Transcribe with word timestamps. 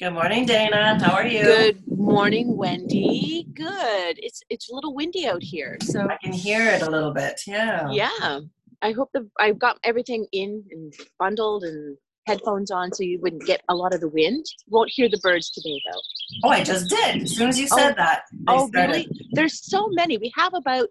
Good 0.00 0.12
morning, 0.14 0.46
Dana. 0.46 0.98
How 1.04 1.12
are 1.12 1.26
you? 1.26 1.42
Good 1.42 1.82
morning, 1.86 2.56
Wendy. 2.56 3.46
Good. 3.52 4.18
It's 4.18 4.42
it's 4.48 4.70
a 4.70 4.74
little 4.74 4.94
windy 4.94 5.26
out 5.28 5.42
here, 5.42 5.76
so 5.82 6.08
I 6.08 6.16
can 6.24 6.32
hear 6.32 6.66
it 6.70 6.80
a 6.80 6.90
little 6.90 7.12
bit. 7.12 7.42
Yeah. 7.46 7.86
yeah. 7.92 8.40
I 8.80 8.92
hope 8.92 9.10
the 9.12 9.28
I've 9.38 9.58
got 9.58 9.76
everything 9.84 10.26
in 10.32 10.64
and 10.70 10.94
bundled 11.18 11.64
and 11.64 11.98
headphones 12.26 12.70
on, 12.70 12.94
so 12.94 13.02
you 13.02 13.20
wouldn't 13.20 13.44
get 13.44 13.60
a 13.68 13.74
lot 13.74 13.92
of 13.92 14.00
the 14.00 14.08
wind. 14.08 14.46
Won't 14.68 14.90
hear 14.90 15.06
the 15.10 15.18
birds 15.18 15.50
today, 15.50 15.78
though. 15.92 16.00
Oh, 16.44 16.48
I 16.48 16.64
just 16.64 16.88
did. 16.88 17.24
As 17.24 17.36
soon 17.36 17.50
as 17.50 17.60
you 17.60 17.68
said 17.68 17.92
oh, 17.92 17.94
that. 17.96 18.22
they 18.32 18.44
Oh, 18.48 18.68
started. 18.68 18.92
really? 18.92 19.08
There's 19.32 19.60
so 19.62 19.86
many. 19.90 20.16
We 20.16 20.32
have 20.34 20.54
about 20.54 20.88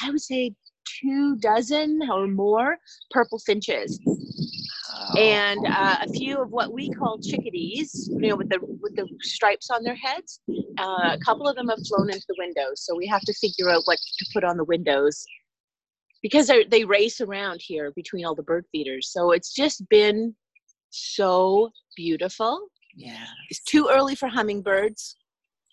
I 0.00 0.08
would 0.12 0.20
say 0.22 0.54
two 0.84 1.34
dozen 1.40 1.98
or 2.08 2.28
more 2.28 2.78
purple 3.10 3.40
finches. 3.40 3.98
Oh. 5.14 5.18
and 5.20 5.58
uh, 5.66 5.96
a 6.02 6.08
few 6.08 6.40
of 6.40 6.50
what 6.50 6.72
we 6.72 6.90
call 6.90 7.18
chickadees, 7.18 8.08
you 8.12 8.28
know, 8.28 8.36
with 8.36 8.48
the 8.48 8.58
with 8.80 8.94
the 8.96 9.06
stripes 9.20 9.68
on 9.70 9.82
their 9.82 9.94
heads. 9.96 10.40
Uh, 10.78 11.10
a 11.12 11.18
couple 11.24 11.46
of 11.48 11.56
them 11.56 11.68
have 11.68 11.78
flown 11.86 12.08
into 12.10 12.24
the 12.28 12.36
windows, 12.38 12.84
so 12.84 12.96
we 12.96 13.06
have 13.06 13.20
to 13.22 13.34
figure 13.34 13.70
out 13.70 13.82
what 13.84 13.98
to 14.18 14.26
put 14.32 14.44
on 14.44 14.56
the 14.56 14.64
windows 14.64 15.24
because 16.22 16.46
they 16.46 16.64
they 16.64 16.84
race 16.84 17.20
around 17.20 17.60
here 17.62 17.92
between 17.94 18.24
all 18.24 18.34
the 18.34 18.42
bird 18.42 18.64
feeders. 18.72 19.10
So 19.10 19.32
it's 19.32 19.52
just 19.52 19.86
been 19.88 20.34
so 20.90 21.70
beautiful. 21.96 22.68
yeah. 22.94 23.26
It's 23.50 23.62
too 23.64 23.88
early 23.90 24.14
for 24.14 24.28
hummingbirds. 24.28 25.16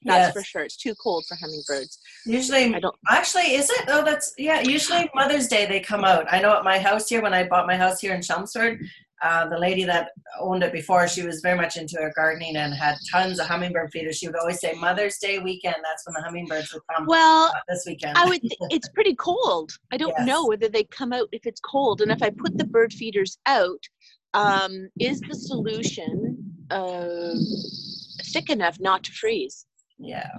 That's 0.05 0.27
Yes. 0.27 0.33
for 0.33 0.43
sure. 0.43 0.61
It's 0.63 0.77
too 0.77 0.95
cold 1.03 1.25
for 1.27 1.35
hummingbirds. 1.35 1.99
Usually, 2.25 2.73
I 2.73 2.79
don't. 2.79 2.95
actually, 3.09 3.55
is 3.55 3.69
it? 3.69 3.85
Oh, 3.89 4.03
that's 4.03 4.33
yeah. 4.37 4.61
Usually 4.61 5.09
Mother's 5.13 5.47
Day 5.49 5.65
they 5.65 5.81
come 5.81 6.05
out. 6.05 6.25
I 6.31 6.39
know 6.41 6.55
at 6.57 6.63
my 6.63 6.79
house 6.79 7.09
here 7.09 7.21
when 7.21 7.33
I 7.33 7.43
bought 7.47 7.67
my 7.67 7.75
house 7.75 7.99
here 7.99 8.13
in 8.13 8.21
Chelmsford, 8.21 8.79
uh, 9.21 9.47
the 9.49 9.57
lady 9.57 9.83
that 9.83 10.09
owned 10.39 10.63
it 10.63 10.71
before, 10.71 11.07
she 11.07 11.23
was 11.23 11.41
very 11.41 11.57
much 11.57 11.75
into 11.77 11.97
her 11.97 12.11
gardening 12.15 12.55
and 12.55 12.73
had 12.73 12.95
tons 13.11 13.39
of 13.39 13.47
hummingbird 13.47 13.91
feeders. 13.91 14.17
She 14.17 14.27
would 14.27 14.37
always 14.37 14.59
say 14.59 14.73
Mother's 14.73 15.17
Day 15.17 15.39
weekend. 15.39 15.75
That's 15.83 16.05
when 16.05 16.13
the 16.13 16.21
hummingbirds 16.21 16.73
would 16.73 16.83
come. 16.93 17.05
Well, 17.05 17.47
uh, 17.47 17.59
this 17.67 17.83
weekend. 17.87 18.17
I 18.17 18.25
would. 18.25 18.41
It's 18.69 18.87
pretty 18.89 19.15
cold. 19.15 19.71
I 19.91 19.97
don't 19.97 20.13
Yes. 20.17 20.27
know 20.27 20.45
whether 20.45 20.69
they 20.69 20.83
come 20.85 21.11
out 21.13 21.27
if 21.31 21.45
it's 21.45 21.59
cold, 21.59 22.01
and 22.01 22.11
if 22.11 22.21
I 22.21 22.29
put 22.29 22.57
the 22.57 22.65
bird 22.65 22.93
feeders 22.93 23.37
out, 23.45 23.83
um, 24.33 24.89
is 24.99 25.19
the 25.21 25.33
solution 25.35 26.37
uh, 26.69 27.33
thick 28.25 28.49
enough 28.49 28.79
not 28.79 29.03
to 29.05 29.11
freeze? 29.11 29.65
yeah. 29.97 30.29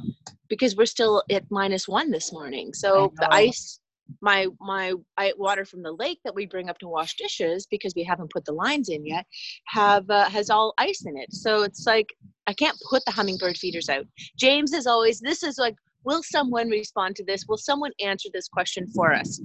Because 0.48 0.74
we're 0.76 0.86
still 0.86 1.22
at 1.30 1.44
minus 1.50 1.86
one 1.88 2.10
this 2.10 2.32
morning, 2.32 2.72
so 2.72 3.12
the 3.16 3.32
ice. 3.32 3.79
My 4.20 4.46
my 4.60 4.94
water 5.36 5.64
from 5.64 5.82
the 5.82 5.92
lake 5.92 6.20
that 6.24 6.34
we 6.34 6.46
bring 6.46 6.68
up 6.68 6.78
to 6.78 6.88
wash 6.88 7.14
dishes 7.16 7.66
because 7.70 7.94
we 7.94 8.04
haven't 8.04 8.32
put 8.32 8.44
the 8.44 8.52
lines 8.52 8.88
in 8.88 9.04
yet 9.06 9.26
have 9.66 10.08
uh, 10.10 10.28
has 10.28 10.50
all 10.50 10.74
ice 10.78 11.04
in 11.06 11.16
it. 11.16 11.32
So 11.32 11.62
it's 11.62 11.86
like 11.86 12.08
I 12.46 12.52
can't 12.52 12.78
put 12.88 13.04
the 13.04 13.12
hummingbird 13.12 13.56
feeders 13.56 13.88
out. 13.88 14.06
James 14.36 14.72
is 14.72 14.86
always 14.86 15.20
this 15.20 15.42
is 15.42 15.58
like 15.58 15.74
will 16.04 16.22
someone 16.22 16.68
respond 16.68 17.16
to 17.16 17.24
this? 17.24 17.44
Will 17.48 17.58
someone 17.58 17.92
answer 18.00 18.28
this 18.32 18.48
question 18.48 18.86
for 18.94 19.12
us? 19.12 19.40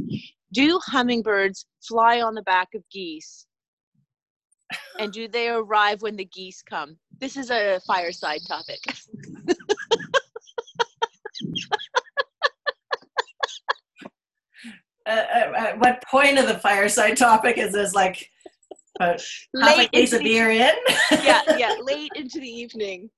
Do 0.53 0.79
hummingbirds 0.85 1.65
fly 1.87 2.21
on 2.21 2.33
the 2.33 2.43
back 2.43 2.69
of 2.75 2.83
geese? 2.91 3.45
And 4.99 5.11
do 5.11 5.27
they 5.27 5.49
arrive 5.49 6.01
when 6.01 6.15
the 6.15 6.25
geese 6.25 6.61
come? 6.61 6.97
This 7.19 7.37
is 7.37 7.51
a 7.51 7.79
fireside 7.85 8.41
topic. 8.47 8.79
Uh, 15.04 15.04
uh, 15.04 15.04
at 15.15 15.79
what 15.79 16.03
point 16.03 16.37
of 16.37 16.47
the 16.47 16.59
fireside 16.59 17.17
topic 17.17 17.57
is 17.57 17.73
this? 17.73 17.93
Like, 17.93 18.29
uh, 18.99 19.17
Late 19.53 19.89
into 19.93 20.19
the- 20.19 20.37
in? 20.37 20.73
yeah, 21.23 21.41
yeah, 21.57 21.75
late 21.81 22.11
into 22.15 22.39
the 22.39 22.47
evening. 22.47 23.09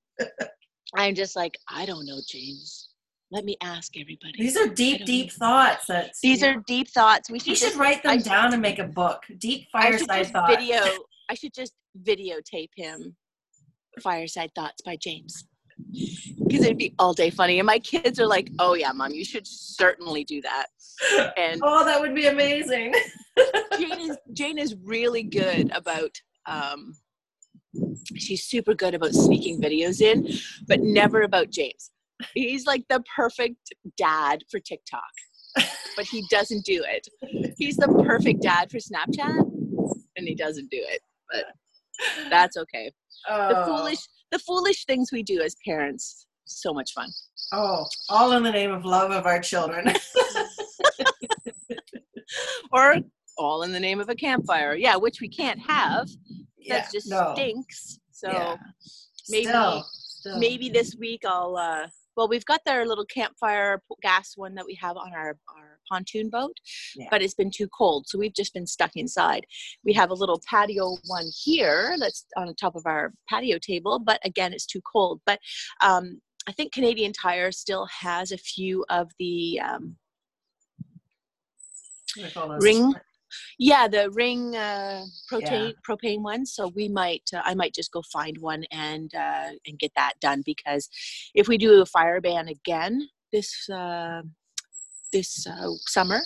I'm 0.96 1.16
just 1.16 1.36
like, 1.36 1.58
I 1.70 1.86
don't 1.86 2.06
know, 2.06 2.20
James. 2.28 2.90
Let 3.30 3.44
me 3.44 3.58
ask 3.62 3.98
everybody. 3.98 4.34
These 4.38 4.56
are 4.56 4.68
deep, 4.70 5.06
deep 5.06 5.32
thoughts. 5.34 5.86
That 5.88 6.12
These 6.24 6.44
are 6.44 6.64
deep 6.66 6.88
thoughts. 6.90 7.30
We 7.30 7.40
should 7.40 7.58
should 7.58 7.68
just, 7.70 7.78
write 7.80 8.02
them 8.04 8.12
I- 8.14 8.18
down 8.18 8.54
and 8.54 8.62
make 8.62 8.80
a 8.80 8.86
book. 8.86 9.24
Deep 9.38 9.68
fireside 9.72 10.28
thoughts. 10.28 10.56
video. 10.56 10.82
I 11.30 11.34
should 11.34 11.54
just 11.54 11.74
videotape 12.04 12.70
him. 12.76 13.16
Fireside 14.02 14.52
thoughts 14.56 14.82
by 14.86 14.96
James. 14.96 15.44
Because 16.48 16.64
it'd 16.66 16.78
be 16.78 16.94
all 17.00 17.14
day 17.14 17.30
funny, 17.30 17.60
and 17.60 17.66
my 17.66 17.80
kids 17.80 18.20
are 18.20 18.28
like, 18.28 18.52
"Oh 18.60 18.74
yeah, 18.74 18.92
mom, 18.92 19.12
you 19.12 19.26
should 19.26 19.48
certainly 19.48 20.24
do 20.24 20.42
that." 20.42 20.68
And 21.38 21.62
Oh, 21.64 21.86
that 21.86 22.02
would 22.02 22.16
be 22.16 22.28
amazing. 22.28 22.94
Jane 23.80 24.00
is 24.00 24.18
Jane 24.34 24.58
is 24.58 24.76
really 24.84 25.24
good 25.24 25.72
about. 25.74 26.20
Um, 26.48 26.94
she's 28.16 28.44
super 28.44 28.74
good 28.74 28.94
about 28.96 29.14
sneaking 29.14 29.62
videos 29.62 30.02
in, 30.02 30.28
but 30.68 30.82
never 30.82 31.22
about 31.22 31.50
James. 31.50 31.92
He's 32.34 32.66
like 32.66 32.84
the 32.90 33.04
perfect 33.16 33.74
dad 33.98 34.44
for 34.50 34.60
TikTok, 34.60 35.02
but 35.96 36.06
he 36.06 36.26
doesn't 36.30 36.66
do 36.66 36.84
it. 36.88 37.08
He's 37.58 37.78
the 37.78 37.88
perfect 38.08 38.42
dad 38.42 38.72
for 38.72 38.78
Snapchat, 38.78 39.40
and 40.16 40.28
he 40.28 40.34
doesn't 40.34 40.72
do 40.72 40.80
it. 40.80 41.02
But 41.32 41.46
that's 42.30 42.58
okay. 42.58 42.92
The 43.28 43.58
Oh, 43.64 43.66
foolish, 43.78 44.00
the 44.32 44.40
foolish 44.40 44.86
things 44.86 45.12
we 45.12 45.24
do 45.24 45.42
as 45.42 45.56
parents, 45.66 46.26
so 46.46 46.74
much 46.74 46.92
fun. 46.94 47.10
Oh, 47.54 47.86
all 48.10 48.34
in 48.34 48.44
the 48.44 48.52
name 48.52 48.72
of 48.72 48.86
love 48.86 49.12
of 49.12 49.26
our 49.26 49.40
children. 49.40 49.94
Or 52.72 52.96
all 53.38 53.64
in 53.64 53.72
the 53.72 53.80
name 53.80 54.00
of 54.02 54.10
a 54.10 54.16
campfire, 54.16 54.76
yeah, 54.76 54.96
which 54.98 55.22
we 55.22 55.30
can't 55.30 55.60
have. 55.60 56.10
yeah, 56.58 56.80
That 56.82 56.92
just 56.92 57.10
no. 57.10 57.34
stinks. 57.36 58.00
So. 58.12 58.30
Yeah. 58.32 58.58
maybe- 59.30 59.46
Still, 59.48 59.86
still. 59.94 60.40
maybe 60.40 60.70
this 60.70 60.96
week 61.00 61.22
I'll 61.26 61.56
uh 61.58 61.88
well 62.16 62.28
we've 62.28 62.46
got 62.46 62.62
our 62.68 62.86
little 62.86 63.06
campfire 63.06 63.82
gas 64.02 64.34
one 64.36 64.56
that 64.56 64.66
we 64.66 64.74
have 64.82 64.98
on 64.98 65.14
our 65.14 65.38
our 65.56 65.77
pontoon 65.90 66.30
boat 66.30 66.56
Yeah. 66.96 67.08
but 67.12 67.22
it's 67.22 67.34
been 67.34 67.52
too 67.52 67.68
cold 67.70 68.06
so 68.08 68.18
we've 68.18 68.34
just 68.34 68.54
been 68.54 68.68
stuck 68.68 68.92
inside 68.96 69.46
we 69.84 69.94
have 69.94 70.10
a 70.10 70.14
little 70.14 70.42
patio 70.50 70.98
one 71.06 71.30
here 71.44 71.96
that's 72.00 72.26
on 72.36 72.48
the 72.48 72.54
top 72.54 72.76
of 72.76 72.86
our 72.86 73.14
patio 73.30 73.58
table 73.60 74.00
but 74.00 74.20
again 74.26 74.54
it's 74.54 74.66
too 74.66 74.82
cold 74.92 75.22
but 75.26 75.40
um 75.82 76.22
I 76.50 76.54
think 76.54 76.72
Canadian 76.72 77.12
Tire 77.12 77.52
still 77.52 77.86
has 77.88 78.32
a 78.32 78.38
few 78.38 78.86
of 78.90 79.12
the 79.20 79.60
um, 79.60 79.98
What 82.16 82.16
do 82.16 82.22
they 82.24 82.30
call 82.32 82.48
those? 82.48 82.64
ring 82.64 82.94
yeah 83.60 83.88
the 83.90 84.10
ring 84.12 84.56
uh 84.56 85.04
propane 85.30 85.74
propane 85.88 86.22
ones 86.22 86.54
so 86.54 86.70
we 86.70 86.88
might 86.88 87.30
uh, 87.36 87.42
i 87.44 87.54
might 87.54 87.74
just 87.74 87.92
go 87.92 88.02
find 88.14 88.38
one 88.40 88.64
and 88.72 89.14
uh 89.16 89.50
and 89.66 89.78
get 89.80 89.92
that 89.98 90.14
done 90.22 90.42
because 90.46 90.88
if 91.36 91.48
we 91.50 91.58
do 91.58 91.82
a 91.82 91.86
fire 91.86 92.22
ban 92.22 92.48
again 92.48 93.10
this 93.34 93.70
uh 93.70 94.22
this 95.12 95.46
uh, 95.48 95.70
summer 95.88 96.22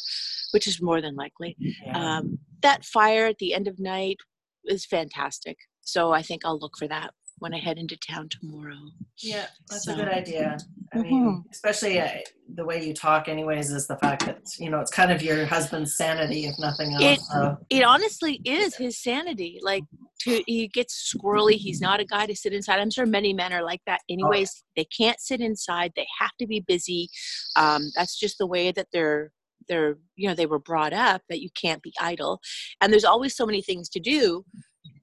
which 0.51 0.67
is 0.67 0.81
more 0.81 1.01
than 1.01 1.15
likely. 1.15 1.55
Yeah. 1.59 2.17
um 2.17 2.39
that 2.61 2.85
fire 2.85 3.25
at 3.25 3.37
the 3.39 3.53
end 3.53 3.67
of 3.67 3.79
night 3.79 4.17
is 4.65 4.85
fantastic. 4.85 5.57
So 5.81 6.11
i 6.11 6.21
think 6.21 6.43
i'll 6.45 6.59
look 6.59 6.77
for 6.77 6.87
that 6.87 7.11
when 7.41 7.53
i 7.55 7.59
head 7.59 7.77
into 7.79 7.97
town 7.97 8.29
tomorrow 8.29 8.77
yeah, 9.23 9.45
that's 9.69 9.85
so- 9.85 9.93
a 9.93 9.95
good 9.95 10.07
idea. 10.07 10.57
I 10.93 10.97
Mhm. 10.97 11.03
mean, 11.03 11.43
especially 11.51 11.99
uh, 11.99 12.09
the 12.55 12.65
way 12.65 12.83
you 12.83 12.91
talk, 12.93 13.27
anyways, 13.29 13.69
is 13.71 13.85
the 13.85 13.95
fact 13.97 14.25
that 14.25 14.41
you 14.57 14.69
know 14.71 14.79
it's 14.79 14.89
kind 14.91 15.11
of 15.11 15.21
your 15.21 15.45
husband's 15.45 15.95
sanity, 15.95 16.45
if 16.45 16.57
nothing 16.57 16.91
else. 16.93 17.03
It- 17.03 17.19
so. 17.21 17.57
it 17.69 17.83
honestly 17.83 18.41
is 18.45 18.75
his 18.75 18.97
sanity 19.01 19.59
like 19.61 19.83
to 20.21 20.43
he 20.47 20.67
gets 20.67 21.13
squirrely 21.15 21.53
he's 21.53 21.81
not 21.81 21.99
a 21.99 22.05
guy 22.05 22.25
to 22.25 22.35
sit 22.35 22.51
inside 22.53 22.79
i'm 22.79 22.89
sure 22.91 23.05
many 23.05 23.31
men 23.33 23.53
are 23.53 23.63
like 23.63 23.81
that 23.85 24.01
anyways 24.09 24.63
they 24.75 24.85
can't 24.85 25.19
sit 25.19 25.39
inside 25.39 25.91
they 25.95 26.07
have 26.19 26.31
to 26.39 26.45
be 26.47 26.59
busy 26.61 27.07
um, 27.55 27.81
that's 27.95 28.17
just 28.19 28.37
the 28.39 28.47
way 28.47 28.71
that 28.71 28.87
they're 28.93 29.31
they're 29.67 29.97
you 30.15 30.27
know 30.27 30.35
they 30.35 30.45
were 30.47 30.59
brought 30.71 30.93
up 30.93 31.21
that 31.29 31.41
you 31.41 31.49
can't 31.63 31.81
be 31.83 31.93
idle 31.99 32.39
and 32.81 32.91
there's 32.91 33.05
always 33.13 33.35
so 33.35 33.45
many 33.45 33.61
things 33.61 33.87
to 33.89 33.99
do 33.99 34.43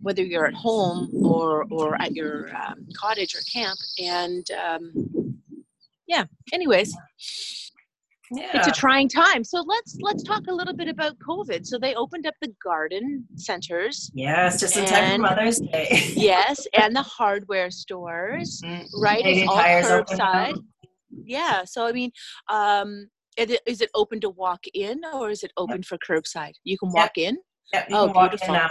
whether 0.01 0.23
you're 0.23 0.47
at 0.47 0.55
home 0.55 1.11
or 1.25 1.67
or 1.71 2.01
at 2.01 2.15
your 2.15 2.55
um, 2.57 2.87
cottage 2.97 3.35
or 3.35 3.41
camp 3.53 3.79
and 3.99 4.45
um, 4.53 4.93
yeah 6.07 6.25
anyways 6.53 6.95
Yeah. 8.31 8.51
it's 8.53 8.67
a 8.69 8.73
trying 8.73 9.09
time 9.09 9.43
so 9.43 9.59
let's 9.67 9.97
let's 10.01 10.23
talk 10.23 10.43
a 10.49 10.53
little 10.53 10.75
bit 10.75 10.89
about 10.89 11.19
covid 11.19 11.65
so 11.67 11.79
they 11.79 11.95
opened 11.95 12.27
up 12.27 12.35
the 12.43 12.53
garden 12.63 13.27
centers 13.37 14.11
yes, 14.15 14.61
just 14.61 14.77
in 14.77 14.85
time 14.85 15.17
for 15.17 15.23
Mother's 15.23 15.61
Day. 15.61 15.89
yes 16.15 16.67
and 16.75 16.95
the 16.95 17.03
hardware 17.03 17.71
stores 17.71 18.61
Mm. 18.65 18.87
right 18.95 19.23
Canadian 19.23 19.49
it's 19.49 19.51
all 19.51 19.63
curbside 19.83 20.57
yeah 21.25 21.65
so 21.65 21.87
i 21.87 21.93
mean 21.93 22.11
um 22.51 23.09
is 23.37 23.51
it, 23.51 23.61
is 23.67 23.81
it 23.81 23.91
open 23.95 24.21
to 24.21 24.31
walk 24.31 24.63
in 24.75 25.01
or 25.15 25.31
is 25.31 25.43
it 25.43 25.53
open 25.57 25.83
for 25.83 25.97
curbside 25.99 26.55
you 26.65 26.77
can 26.79 26.89
Yep. 26.91 26.95
walk 27.03 27.17
in 27.17 27.35
Yeah, 27.73 27.85
you 27.89 27.97
Oh, 27.97 28.07
can 28.07 28.15
walk 28.15 28.31
beautiful. 28.31 28.55
in 28.55 28.61
now. 28.61 28.71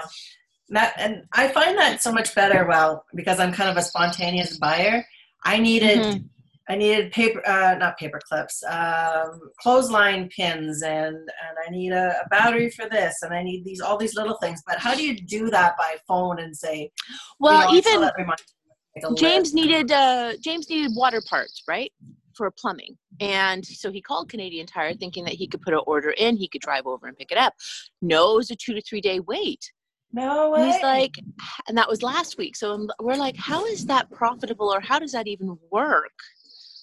That, 0.69 0.93
and 0.97 1.23
I 1.33 1.47
find 1.47 1.77
that 1.77 2.01
so 2.01 2.11
much 2.11 2.35
better. 2.35 2.65
Well, 2.67 3.05
because 3.15 3.39
I'm 3.39 3.53
kind 3.53 3.69
of 3.69 3.77
a 3.77 3.81
spontaneous 3.81 4.57
buyer, 4.57 5.05
I 5.43 5.59
needed 5.59 5.99
Mhm. 5.99 6.29
I 6.69 6.75
needed 6.75 7.13
paper, 7.13 7.41
uh, 7.47 7.75
not 7.75 7.97
paper 7.97 8.19
clips, 8.27 8.61
um, 8.65 9.39
clothesline 9.61 10.29
pins, 10.29 10.81
and 10.81 11.15
and 11.15 11.57
I 11.65 11.69
need 11.71 11.93
a, 11.93 12.19
a 12.23 12.27
battery 12.29 12.69
for 12.69 12.89
this, 12.89 13.19
and 13.21 13.33
I 13.33 13.41
need 13.41 13.63
these 13.63 13.79
all 13.79 13.97
these 13.97 14.15
little 14.15 14.37
things. 14.41 14.61
But 14.67 14.77
how 14.77 14.93
do 14.93 15.03
you 15.03 15.15
do 15.15 15.49
that 15.49 15.77
by 15.77 15.95
phone 16.07 16.39
and 16.39 16.55
say? 16.55 16.91
well 17.39 17.73
you 17.73 17.81
know, 17.81 17.95
even 17.95 19.15
James 19.15 19.53
needed 19.53 19.91
uh, 19.91 20.33
James 20.41 20.69
needed 20.69 20.91
water 20.93 21.21
parts, 21.29 21.63
right, 21.67 21.93
for 22.35 22.51
plumbing, 22.51 22.97
and 23.21 23.65
so 23.65 23.89
he 23.89 24.01
called 24.01 24.27
Canadian 24.29 24.67
Tire, 24.67 24.93
thinking 24.93 25.23
that 25.23 25.33
he 25.33 25.47
could 25.47 25.61
put 25.61 25.73
an 25.73 25.81
order 25.87 26.09
in, 26.11 26.35
he 26.35 26.49
could 26.49 26.61
drive 26.61 26.85
over 26.85 27.07
and 27.07 27.15
pick 27.15 27.31
it 27.31 27.37
up. 27.37 27.53
No, 28.01 28.33
it 28.33 28.37
was 28.37 28.51
a 28.51 28.55
two 28.55 28.73
to 28.73 28.81
three 28.81 29.01
day 29.01 29.21
wait. 29.21 29.71
No 30.13 30.51
way. 30.51 30.61
And 30.61 30.71
he's 30.71 30.83
like, 30.83 31.15
and 31.67 31.77
that 31.77 31.89
was 31.89 32.03
last 32.03 32.37
week. 32.37 32.55
So 32.55 32.87
we're 32.99 33.15
like, 33.15 33.37
how 33.37 33.65
is 33.65 33.85
that 33.87 34.09
profitable, 34.11 34.73
or 34.73 34.79
how 34.79 34.99
does 34.99 35.11
that 35.11 35.27
even 35.27 35.57
work 35.71 36.13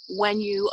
when 0.08 0.40
you 0.40 0.70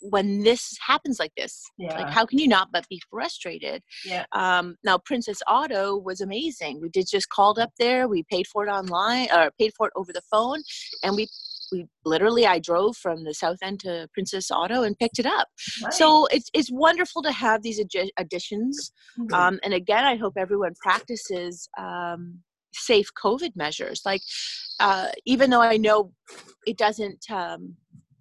when 0.00 0.42
this 0.42 0.76
happens 0.86 1.18
like 1.18 1.32
this 1.36 1.64
yeah. 1.78 1.94
like 1.98 2.08
how 2.08 2.24
can 2.24 2.38
you 2.38 2.46
not 2.46 2.68
but 2.72 2.86
be 2.88 3.00
frustrated 3.10 3.82
yeah 4.04 4.24
um 4.32 4.76
now 4.84 4.98
princess 4.98 5.40
auto 5.48 5.96
was 5.96 6.20
amazing 6.20 6.80
we 6.80 6.88
did 6.90 7.06
just 7.08 7.28
called 7.30 7.58
up 7.58 7.70
there 7.78 8.06
we 8.06 8.22
paid 8.30 8.46
for 8.46 8.66
it 8.66 8.70
online 8.70 9.26
or 9.34 9.50
paid 9.58 9.72
for 9.76 9.86
it 9.86 9.92
over 9.96 10.12
the 10.12 10.22
phone 10.30 10.62
and 11.02 11.16
we 11.16 11.26
we 11.72 11.86
literally 12.04 12.46
I 12.46 12.58
drove 12.58 12.96
from 12.96 13.24
the 13.24 13.34
south 13.34 13.58
end 13.62 13.80
to 13.80 14.08
Princess 14.14 14.50
Auto 14.50 14.82
and 14.82 14.98
picked 14.98 15.18
it 15.18 15.26
up. 15.26 15.48
Nice. 15.82 15.98
So 15.98 16.26
it's 16.26 16.50
it's 16.54 16.70
wonderful 16.70 17.22
to 17.22 17.32
have 17.32 17.62
these 17.62 17.80
addi- 17.80 18.10
additions. 18.18 18.92
Mhm. 19.18 19.32
Um, 19.32 19.60
and 19.62 19.74
again, 19.74 20.04
I 20.04 20.16
hope 20.16 20.34
everyone 20.36 20.74
practices 20.80 21.68
um, 21.78 22.40
safe 22.72 23.08
COVID 23.22 23.56
measures. 23.56 24.02
Like 24.04 24.22
uh, 24.80 25.08
even 25.24 25.50
though 25.50 25.62
I 25.62 25.76
know 25.76 26.12
it 26.66 26.76
doesn't, 26.76 27.24
um, 27.30 27.76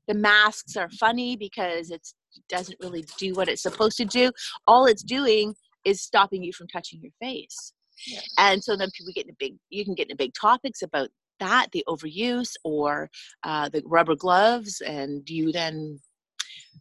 the 0.08 0.14
masks 0.14 0.76
are 0.78 0.90
funny 0.90 1.36
because 1.36 1.92
it's, 1.92 2.16
it 2.36 2.44
doesn't 2.50 2.80
really 2.82 3.06
do 3.18 3.34
what 3.34 3.48
it's 3.50 3.64
supposed 3.64 3.98
to 3.98 4.06
do. 4.06 4.32
All 4.68 4.86
it's 4.86 5.04
doing 5.04 5.56
is 5.84 6.02
stopping 6.02 6.44
you 6.44 6.54
from 6.54 6.68
touching 6.68 7.02
your 7.02 7.12
face. 7.22 7.74
Yeah. 8.08 8.22
And 8.38 8.64
so 8.64 8.76
then 8.76 8.90
people 8.98 9.14
get 9.14 9.26
into 9.26 9.36
big, 9.40 9.56
you 9.70 9.86
can 9.86 9.96
get 9.96 10.10
into 10.10 10.16
big 10.16 10.34
topics 10.34 10.82
about 10.82 11.10
that, 11.40 11.68
the 11.72 11.84
overuse 11.88 12.54
or 12.64 13.10
uh, 13.44 13.70
the 13.70 13.82
rubber 13.86 14.16
gloves, 14.16 14.82
and 14.82 15.30
you 15.30 15.52
then, 15.52 16.00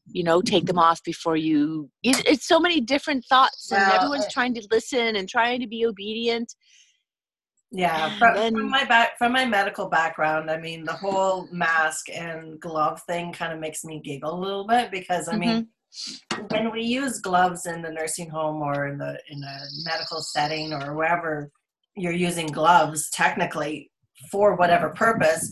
you 0.07 0.23
know, 0.23 0.41
take 0.43 0.67
them 0.67 0.79
off 0.79 1.03
before 1.03 1.37
you. 1.37 1.91
It, 2.03 2.27
it's 2.27 2.47
so 2.47 2.61
many 2.61 2.81
different 2.81 3.25
thoughts, 3.27 3.71
and 3.71 3.81
Well, 3.81 3.93
everyone's 3.93 4.33
trying 4.33 4.55
to 4.55 4.67
listen 4.71 5.17
and 5.17 5.29
trying 5.29 5.61
to 5.61 5.67
be 5.67 5.87
obedient. 5.87 6.55
Yeah, 7.71 8.17
from, 8.19 8.35
then- 8.37 8.55
from 8.55 8.71
my 8.71 8.85
back, 8.85 9.19
from 9.19 9.33
my 9.33 9.45
medical 9.45 9.89
background, 9.89 10.49
I 10.51 10.59
mean, 10.59 10.85
the 10.85 10.93
whole 10.93 11.49
mask 11.51 12.09
and 12.09 12.61
glove 12.61 13.03
thing 13.09 13.33
kind 13.33 13.53
of 13.53 13.59
makes 13.59 13.85
me 13.85 14.01
giggle 14.05 14.33
a 14.33 14.41
little 14.41 14.67
bit 14.67 14.93
because 14.93 15.27
I 15.29 15.37
mean, 15.37 15.67
when 16.51 16.71
we 16.71 16.83
use 16.83 17.21
gloves 17.21 17.67
in 17.67 17.83
the 17.83 17.91
nursing 17.91 18.31
home 18.31 18.63
or 18.63 18.87
in 18.87 18.99
the 18.99 19.19
in 19.29 19.43
a 19.43 19.59
medical 19.85 20.21
setting 20.23 20.73
or 20.73 20.95
wherever 20.95 21.51
you're 21.97 22.13
using 22.13 22.47
gloves, 22.47 23.11
technically 23.11 23.91
for 24.31 24.57
whatever 24.57 24.91
purpose, 24.91 25.51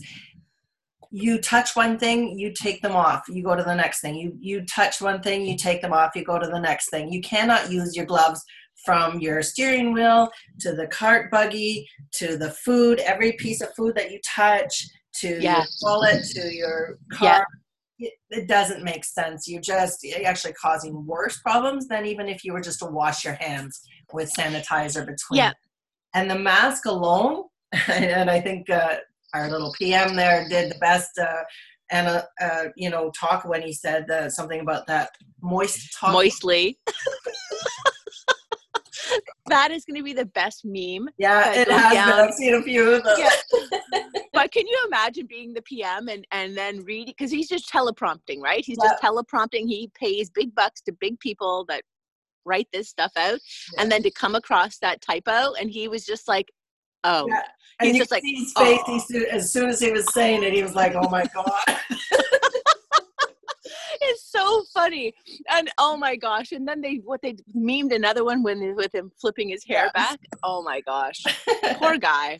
you 1.11 1.39
touch 1.39 1.75
one 1.75 1.99
thing, 1.99 2.39
you 2.39 2.51
take 2.53 2.81
them 2.81 2.93
off, 2.93 3.23
you 3.29 3.43
go 3.43 3.55
to 3.55 3.63
the 3.63 3.75
next 3.75 4.01
thing. 4.01 4.15
You 4.15 4.35
you 4.39 4.65
touch 4.65 4.99
one 4.99 5.21
thing, 5.21 5.45
you 5.45 5.55
take 5.55 5.81
them 5.81 5.93
off, 5.93 6.11
you 6.15 6.23
go 6.23 6.39
to 6.39 6.47
the 6.47 6.59
next 6.59 6.89
thing. 6.89 7.11
You 7.11 7.21
cannot 7.21 7.71
use 7.71 7.95
your 7.95 8.05
gloves 8.05 8.43
from 8.83 9.19
your 9.19 9.41
steering 9.43 9.93
wheel 9.93 10.29
to 10.59 10.73
the 10.73 10.87
cart 10.87 11.29
buggy 11.31 11.87
to 12.13 12.35
the 12.37 12.49
food, 12.51 12.99
every 12.99 13.33
piece 13.33 13.61
of 13.61 13.73
food 13.75 13.95
that 13.95 14.11
you 14.11 14.19
touch 14.25 14.87
to 15.21 15.39
Yeah. 15.39 15.57
your 15.59 15.65
wallet 15.83 16.23
to 16.31 16.53
your 16.53 16.97
Yeah. 17.21 17.37
car. 17.37 17.47
It, 17.99 18.13
it 18.31 18.47
doesn't 18.47 18.83
make 18.83 19.05
sense. 19.05 19.47
You're 19.47 19.61
just 19.61 20.03
actually 20.25 20.53
causing 20.53 21.05
worse 21.05 21.39
problems 21.39 21.87
than 21.87 22.05
even 22.07 22.27
if 22.27 22.43
you 22.43 22.51
were 22.53 22.59
just 22.61 22.79
to 22.79 22.87
wash 22.87 23.23
your 23.23 23.35
hands 23.35 23.81
with 24.11 24.33
sanitizer 24.33 25.05
between. 25.05 25.37
Yeah. 25.37 25.53
And 26.15 26.29
the 26.29 26.39
mask 26.39 26.85
alone, 26.85 27.43
and 27.87 28.29
I 28.29 28.39
think 28.39 28.69
uh, 28.69 28.97
our 29.33 29.49
little 29.49 29.73
PM 29.77 30.15
there 30.15 30.47
did 30.47 30.71
the 30.71 30.79
best. 30.79 31.17
Uh, 31.17 31.43
and 31.91 32.07
uh, 32.07 32.23
uh, 32.41 32.65
you 32.75 32.89
know, 32.89 33.11
talk 33.11 33.45
when 33.45 33.61
he 33.61 33.73
said 33.73 34.09
uh, 34.09 34.29
something 34.29 34.61
about 34.61 34.87
that 34.87 35.11
moist 35.41 35.95
talk. 35.97 36.13
Moistly. 36.13 36.79
that 39.47 39.71
is 39.71 39.85
going 39.85 39.97
to 39.97 40.03
be 40.03 40.13
the 40.13 40.25
best 40.25 40.61
meme. 40.63 41.09
Yeah, 41.17 41.53
it 41.53 41.69
has 41.69 41.91
been. 41.91 41.99
I've 41.99 42.33
seen 42.33 42.55
a 42.55 42.61
few 42.61 42.91
of 42.91 43.03
them. 43.03 43.15
Yeah. 43.17 43.29
but 44.33 44.51
can 44.51 44.65
you 44.65 44.83
imagine 44.87 45.27
being 45.27 45.53
the 45.53 45.61
PM 45.61 46.07
and 46.07 46.25
and 46.31 46.57
then 46.57 46.83
reading 46.83 47.13
because 47.17 47.31
he's 47.31 47.49
just 47.49 47.71
teleprompting, 47.71 48.39
right? 48.41 48.63
He's 48.65 48.77
just 48.77 49.01
teleprompting. 49.01 49.67
He 49.67 49.91
pays 49.93 50.29
big 50.29 50.55
bucks 50.55 50.81
to 50.81 50.91
big 50.93 51.19
people 51.19 51.65
that 51.69 51.83
write 52.45 52.67
this 52.73 52.89
stuff 52.89 53.11
out, 53.17 53.39
and 53.77 53.91
then 53.91 54.03
to 54.03 54.11
come 54.11 54.35
across 54.35 54.77
that 54.79 55.01
typo, 55.01 55.53
and 55.53 55.69
he 55.69 55.87
was 55.87 56.05
just 56.05 56.27
like, 56.27 56.51
"Oh, 57.03 57.27
Yeah. 57.27 57.41
And 57.79 57.87
He's 57.87 57.95
you 57.95 58.01
just 58.01 58.11
like, 58.11 58.21
see 58.23 58.35
his 58.35 58.53
face. 58.53 59.07
He 59.09 59.25
as 59.29 59.51
soon 59.51 59.69
as 59.69 59.79
he 59.79 59.91
was 59.91 60.05
saying 60.13 60.43
it, 60.43 60.53
he 60.53 60.61
was 60.63 60.75
like, 60.75 60.93
"Oh 60.95 61.09
my 61.09 61.25
god!" 61.33 61.49
it's 64.01 64.29
so 64.31 64.63
funny." 64.73 65.13
And 65.51 65.69
oh 65.77 65.97
my 65.97 66.15
gosh! 66.15 66.51
And 66.51 66.67
then 66.67 66.81
they 66.81 66.95
what 67.03 67.21
they 67.21 67.35
memed 67.55 67.93
another 67.93 68.23
one 68.23 68.43
when 68.43 68.75
with 68.75 68.93
him 68.93 69.11
flipping 69.19 69.49
his 69.49 69.63
hair 69.65 69.91
Yes. 69.95 70.11
back. 70.11 70.19
Oh 70.43 70.61
my 70.61 70.81
gosh, 70.81 71.21
poor 71.75 71.97
guy. 71.97 72.39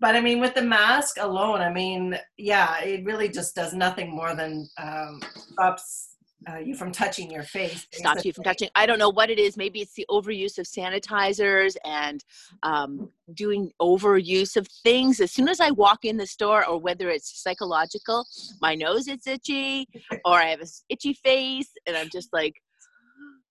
but 0.00 0.14
I 0.16 0.20
mean, 0.20 0.40
with 0.40 0.54
the 0.54 0.62
mask 0.62 1.16
alone, 1.20 1.60
I 1.60 1.72
mean, 1.72 2.18
yeah, 2.38 2.80
it 2.80 3.04
really 3.04 3.28
just 3.28 3.54
does 3.54 3.72
nothing 3.74 4.10
more 4.14 4.34
than 4.34 4.68
um, 4.78 5.20
stops 5.52 6.13
uh, 6.50 6.58
you 6.58 6.74
from 6.74 6.92
touching 6.92 7.30
your 7.30 7.42
face. 7.42 7.86
stops 7.92 8.24
you 8.24 8.32
from 8.32 8.44
touching. 8.44 8.68
I 8.74 8.86
don't 8.86 8.98
know 8.98 9.10
what 9.10 9.30
it 9.30 9.38
is. 9.38 9.56
Maybe 9.56 9.80
it's 9.80 9.94
the 9.94 10.06
overuse 10.10 10.58
of 10.58 10.66
sanitizers 10.66 11.76
and 11.84 12.24
um, 12.62 13.10
doing 13.34 13.70
overuse 13.80 14.56
of 14.56 14.66
things. 14.82 15.20
As 15.20 15.32
soon 15.32 15.48
as 15.48 15.60
I 15.60 15.70
walk 15.70 16.04
in 16.04 16.16
the 16.16 16.26
store, 16.26 16.66
or 16.66 16.78
whether 16.78 17.10
it's 17.10 17.42
psychological, 17.42 18.26
my 18.60 18.74
nose 18.74 19.08
is 19.08 19.26
itchy, 19.26 19.88
or 20.24 20.34
I 20.34 20.46
have 20.46 20.60
an 20.60 20.68
itchy 20.88 21.14
face, 21.14 21.70
and 21.86 21.96
I'm 21.96 22.10
just 22.10 22.32
like. 22.32 22.54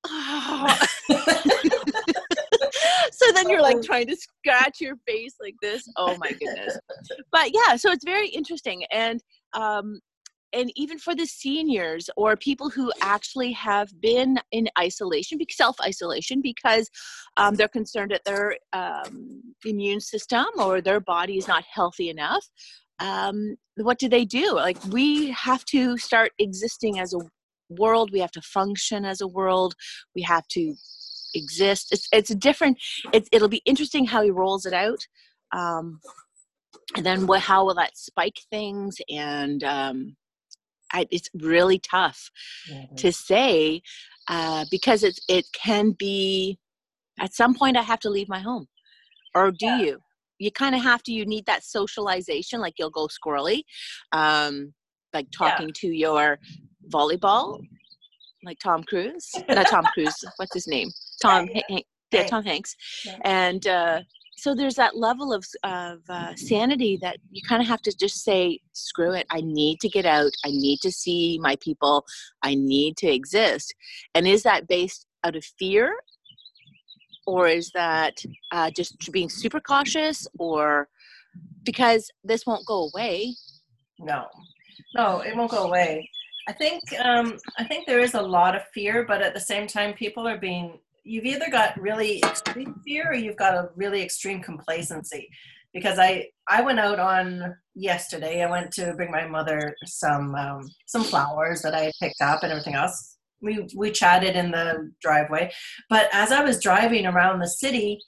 oh. 0.06 0.88
so 3.12 3.32
then 3.34 3.50
you're 3.50 3.62
like 3.62 3.82
trying 3.82 4.08
to 4.08 4.16
scratch 4.16 4.82
your 4.82 4.98
face 5.08 5.36
like 5.42 5.56
this. 5.62 5.88
Oh 5.96 6.18
my 6.18 6.32
goodness! 6.32 6.78
But 7.32 7.52
yeah, 7.54 7.76
so 7.78 7.92
it's 7.92 8.04
very 8.04 8.28
interesting, 8.28 8.84
and 8.92 9.24
um, 9.54 10.00
and 10.54 10.72
even 10.76 11.00
for 11.00 11.16
the 11.16 11.26
seniors 11.26 12.10
or 12.16 12.38
people 12.38 12.70
who 12.70 12.92
actually 13.02 13.52
have 13.54 13.90
been 14.00 14.40
in 14.52 14.70
isolation, 14.78 15.40
self 15.50 15.80
isolation, 15.82 16.42
because 16.42 16.90
um, 17.38 17.56
they're 17.56 17.68
concerned 17.68 18.12
that 18.12 18.24
their 18.24 18.56
um, 18.72 19.42
immune 19.66 20.00
system 20.00 20.46
or 20.58 20.82
their 20.82 21.00
body 21.00 21.38
is 21.38 21.48
not 21.48 21.64
healthy 21.72 22.10
enough. 22.10 22.46
Um, 23.00 23.56
what 23.76 24.00
do 24.00 24.08
they 24.08 24.26
do? 24.26 24.54
Like, 24.54 24.78
we 24.86 25.32
have 25.32 25.66
to 25.66 25.98
start 25.98 26.32
existing 26.40 27.00
as 27.00 27.14
a 27.14 27.20
world, 27.70 28.12
we 28.12 28.20
have 28.20 28.32
to 28.32 28.42
function 28.42 29.04
as 29.04 29.22
a 29.22 29.28
world, 29.28 29.74
we 30.16 30.22
have 30.22 30.48
to 30.50 30.76
exist. 31.34 31.88
It's, 31.92 32.08
it's 32.12 32.30
a 32.30 32.36
different, 32.36 32.78
it's, 33.12 33.28
it'll 33.32 33.50
be 33.50 33.64
interesting 33.66 34.06
how 34.06 34.22
he 34.22 34.30
rolls 34.30 34.66
it 34.66 34.74
out. 34.74 35.00
Um, 35.52 36.00
and 36.96 37.06
then 37.06 37.26
what, 37.28 37.42
how 37.42 37.66
will 37.66 37.76
that 37.76 37.98
spike 37.98 38.40
things? 38.52 38.98
And 39.10 39.64
um, 39.64 40.16
I, 40.94 41.08
it's 41.12 41.30
really 41.34 41.80
tough 41.80 42.30
Yeah, 42.70 42.86
to 42.98 43.12
say 43.12 43.82
uh, 44.30 44.66
because 44.72 45.04
it's 45.04 45.20
it 45.28 45.46
can 45.54 45.92
be 45.92 46.58
at 47.20 47.34
some 47.34 47.54
point 47.56 47.78
I 47.78 47.82
have 47.82 48.00
to 48.02 48.10
leave 48.10 48.30
my 48.30 48.40
home, 48.40 48.68
or 49.36 49.52
do 49.52 49.66
Yeah. 49.66 49.78
you? 49.86 50.00
You 50.40 50.52
kind 50.52 50.76
of 50.76 50.82
have 50.82 51.04
to. 51.04 51.12
You 51.12 51.26
need 51.26 51.46
that 51.46 51.64
socialization, 51.64 52.60
like 52.60 52.76
you'll 52.78 52.90
go 52.90 53.08
squirrely, 53.08 53.64
um, 54.12 54.74
like 55.14 55.28
Yeah. 55.32 55.50
talking 55.50 55.72
to 55.82 55.88
your 55.88 56.40
volleyball, 56.92 57.62
like 58.44 58.60
Tom 58.60 58.84
Cruise, 58.84 59.32
not 59.50 59.68
Tom 59.68 59.86
Cruise. 59.94 60.16
What's 60.38 60.54
his 60.54 60.68
name? 60.68 60.90
Tom. 61.22 61.48
Yeah, 61.54 61.62
yeah, 61.70 61.80
Hanks. 62.12 62.30
Tom 62.30 62.44
Hanks, 62.44 62.76
Yeah. 63.06 63.18
and. 63.24 63.68
Uh, 63.68 64.02
so 64.44 64.54
there's 64.54 64.76
that 64.76 64.98
level 64.98 65.32
of 65.32 65.46
of 65.64 66.00
uh, 66.10 66.36
sanity 66.36 66.98
that 67.02 67.18
you 67.32 67.42
kind 67.48 67.62
of 67.62 67.68
have 67.68 67.82
to 67.82 67.96
just 67.98 68.24
say 68.24 68.60
screw 68.74 69.14
it 69.14 69.26
i 69.30 69.42
need 69.42 69.80
to 69.80 69.90
get 69.90 70.06
out 70.06 70.32
i 70.46 70.50
need 70.50 70.80
to 70.82 70.92
see 70.92 71.40
my 71.42 71.56
people 71.68 72.06
i 72.44 72.54
need 72.54 72.98
to 72.98 73.08
exist 73.08 73.74
and 74.16 74.28
is 74.28 74.44
that 74.44 74.68
based 74.68 75.06
out 75.24 75.36
of 75.36 75.46
fear 75.58 75.96
or 77.26 77.48
is 77.48 77.72
that 77.74 78.16
uh, 78.52 78.70
just 78.72 78.98
being 79.14 79.30
super 79.30 79.62
cautious 79.62 80.28
or 80.38 80.90
because 81.64 82.12
this 82.24 82.46
won't 82.46 82.66
go 82.66 82.90
away 82.94 83.34
No, 84.00 84.28
no, 84.96 85.22
it 85.22 85.36
won't 85.36 85.52
go 85.52 85.64
away. 85.66 86.10
I 86.48 86.54
think 86.54 86.82
um, 87.04 87.38
I 87.58 87.64
think 87.64 87.88
there 87.88 88.02
is 88.02 88.16
a 88.16 88.22
lot 88.22 88.56
of 88.56 88.64
fear, 88.74 89.06
but 89.08 89.22
at 89.22 89.34
the 89.34 89.40
same 89.40 89.68
time, 89.68 89.94
people 89.94 90.28
are 90.28 90.38
being. 90.38 90.80
You've 91.04 91.26
either 91.26 91.50
got 91.50 91.80
really 91.80 92.20
extreme 92.20 92.80
fear 92.86 93.12
or 93.12 93.16
you've 93.16 93.38
got 93.38 93.56
a 93.56 93.70
really 93.76 94.02
extreme 94.02 94.42
complacency. 94.42 95.30
Because 95.74 95.98
I 95.98 96.28
I 96.48 96.62
went 96.62 96.80
out 96.80 97.00
on 97.00 97.56
yesterday. 97.74 98.44
I 98.44 98.50
went 98.50 98.72
to 98.74 98.94
bring 98.94 99.12
my 99.12 99.28
mother 99.28 99.76
some 99.86 100.36
um, 100.36 100.70
some 100.86 101.04
flowers 101.04 101.62
that 101.64 101.74
I 101.74 101.92
picked 102.00 102.22
up 102.22 102.44
and 102.44 102.52
everything 102.52 102.76
else. 102.76 103.18
We 103.42 103.68
we 103.76 103.92
chatted 103.92 104.36
in 104.36 104.52
the 104.52 104.92
driveway, 105.02 105.52
but 105.90 106.10
as 106.14 106.32
I 106.32 106.44
was 106.44 106.62
driving 106.62 107.08
around 107.08 107.40
the 107.40 107.48
city, 107.48 108.00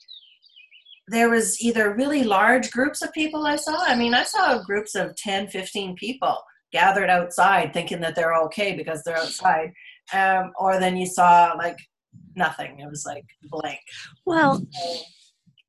there 1.08 1.28
was 1.28 1.60
either 1.60 1.94
really 1.94 2.24
large 2.24 2.70
groups 2.70 3.02
of 3.02 3.12
people 3.12 3.46
I 3.46 3.56
saw. 3.56 3.76
I 3.84 3.94
mean, 3.94 4.14
I 4.14 4.24
saw 4.24 4.62
groups 4.62 4.94
of 4.94 5.14
10, 5.16 5.48
15 5.48 5.94
people 5.96 6.38
gathered 6.72 7.08
outside 7.08 7.72
thinking 7.72 8.00
that 8.00 8.14
they're 8.14 8.34
okay 8.34 8.76
because 8.76 9.02
they're 9.02 9.16
outside. 9.16 9.72
Um, 10.12 10.52
or 10.58 10.78
then 10.78 10.96
you 10.96 11.06
saw 11.06 11.52
like 11.58 11.76
nothing. 12.34 12.80
It 12.80 12.88
was 12.88 13.04
like 13.06 13.24
blank. 13.44 13.80
Well, 14.24 14.58
So, 14.58 15.02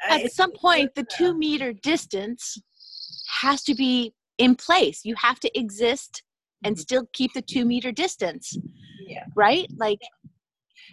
at 0.09 0.19
it's- 0.19 0.35
some 0.35 0.51
point, 0.51 0.93
the 0.95 1.03
two 1.03 1.37
meter 1.37 1.73
distance 1.73 2.57
has 3.41 3.63
to 3.63 3.73
be 3.75 4.13
in 4.37 4.55
place. 4.55 5.03
You 5.03 5.15
have 5.15 5.39
to 5.41 5.59
exist 5.59 6.23
and 6.63 6.75
Mhm. 6.75 6.79
still 6.79 7.05
keep 7.13 7.33
the 7.33 7.41
two 7.41 7.65
meter 7.65 7.91
distance. 7.91 8.55
Yeah. 9.07 9.25
Right? 9.35 9.67
Like, 9.75 9.99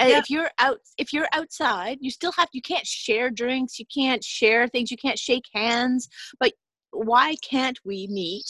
uh, 0.01 0.07
Yeah. 0.07 0.19
if 0.19 0.31
you're 0.31 0.51
out, 0.59 0.81
if 0.99 1.13
you're 1.13 1.29
outside, 1.33 1.99
you 2.01 2.11
still 2.11 2.33
have. 2.33 2.49
You 2.53 2.63
can't 2.63 2.87
share 2.87 3.31
drinks. 3.31 3.79
You 3.79 3.87
can't 3.87 4.25
share 4.25 4.69
things. 4.69 4.91
You 4.91 4.97
can't 4.97 5.19
shake 5.19 5.45
hands. 5.53 6.09
But 6.41 6.55
why 6.91 7.37
can't 7.43 7.79
we 7.85 8.07
meet 8.09 8.47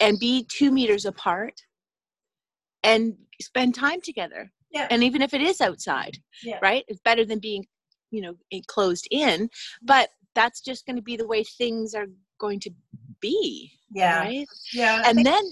and 0.00 0.18
be 0.18 0.44
two 0.44 0.70
meters 0.70 1.04
apart 1.04 1.62
and 2.82 3.16
spend 3.40 3.74
time 3.74 4.00
together? 4.00 4.52
Yeah. 4.70 4.86
And 4.90 5.02
even 5.02 5.22
if 5.22 5.34
it 5.34 5.40
is 5.40 5.60
outside, 5.60 6.18
Yeah. 6.42 6.58
right? 6.62 6.84
It's 6.88 7.00
better 7.00 7.24
than 7.24 7.38
being, 7.38 7.64
you 8.10 8.20
know, 8.20 8.34
en- 8.52 8.62
closed 8.66 9.08
in. 9.10 9.48
But 9.82 10.10
that's 10.34 10.60
just 10.60 10.86
going 10.86 10.96
to 10.96 11.02
be 11.02 11.16
the 11.16 11.26
way 11.26 11.42
things 11.42 11.94
are 11.94 12.06
going 12.38 12.60
to 12.60 12.70
be, 13.20 13.72
yeah. 13.92 14.20
right? 14.20 14.46
Yeah. 14.72 15.02
And 15.06 15.24
then, 15.24 15.42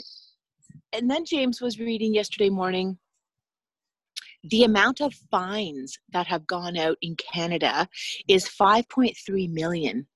and 0.93 1.11
then 1.11 1.25
James 1.25 1.61
was 1.61 1.79
reading 1.79 2.15
yesterday 2.15 2.51
morning. 2.51 2.99
The 4.51 4.65
amount 4.65 5.01
of 5.01 5.13
fines 5.31 5.99
that 6.13 6.27
have 6.29 6.47
gone 6.47 6.77
out 6.77 6.99
in 7.03 7.17
Canada 7.17 7.89
is 8.29 8.49
5.3 8.49 9.51
million. 9.53 10.07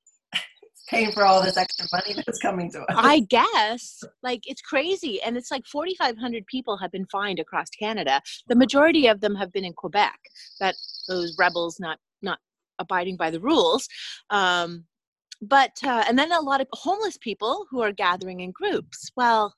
Paying 0.90 1.12
for 1.12 1.24
all 1.24 1.40
this 1.40 1.56
extra 1.56 1.86
money 1.92 2.20
that's 2.26 2.40
coming 2.40 2.70
to 2.72 2.80
us. 2.80 2.86
I 2.90 3.20
guess 3.20 4.02
like 4.22 4.42
it's 4.44 4.60
crazy 4.60 5.22
and 5.22 5.36
it's 5.36 5.50
like 5.50 5.64
4500 5.66 6.46
people 6.46 6.76
have 6.78 6.90
been 6.90 7.06
fined 7.06 7.38
across 7.38 7.70
Canada. 7.70 8.20
The 8.48 8.56
majority 8.56 9.06
of 9.06 9.20
them 9.20 9.36
have 9.36 9.52
been 9.52 9.64
in 9.64 9.72
Quebec. 9.72 10.18
That 10.58 10.74
those 11.08 11.36
rebels 11.38 11.78
not 11.78 11.98
not 12.20 12.40
abiding 12.78 13.16
by 13.16 13.30
the 13.30 13.40
rules. 13.40 13.88
Um 14.30 14.84
but 15.42 15.78
uh, 15.82 16.04
and 16.06 16.18
then 16.18 16.32
a 16.32 16.40
lot 16.40 16.60
of 16.60 16.66
homeless 16.72 17.16
people 17.16 17.66
who 17.70 17.80
are 17.80 17.92
gathering 17.92 18.40
in 18.40 18.50
groups. 18.50 19.10
Well, 19.16 19.54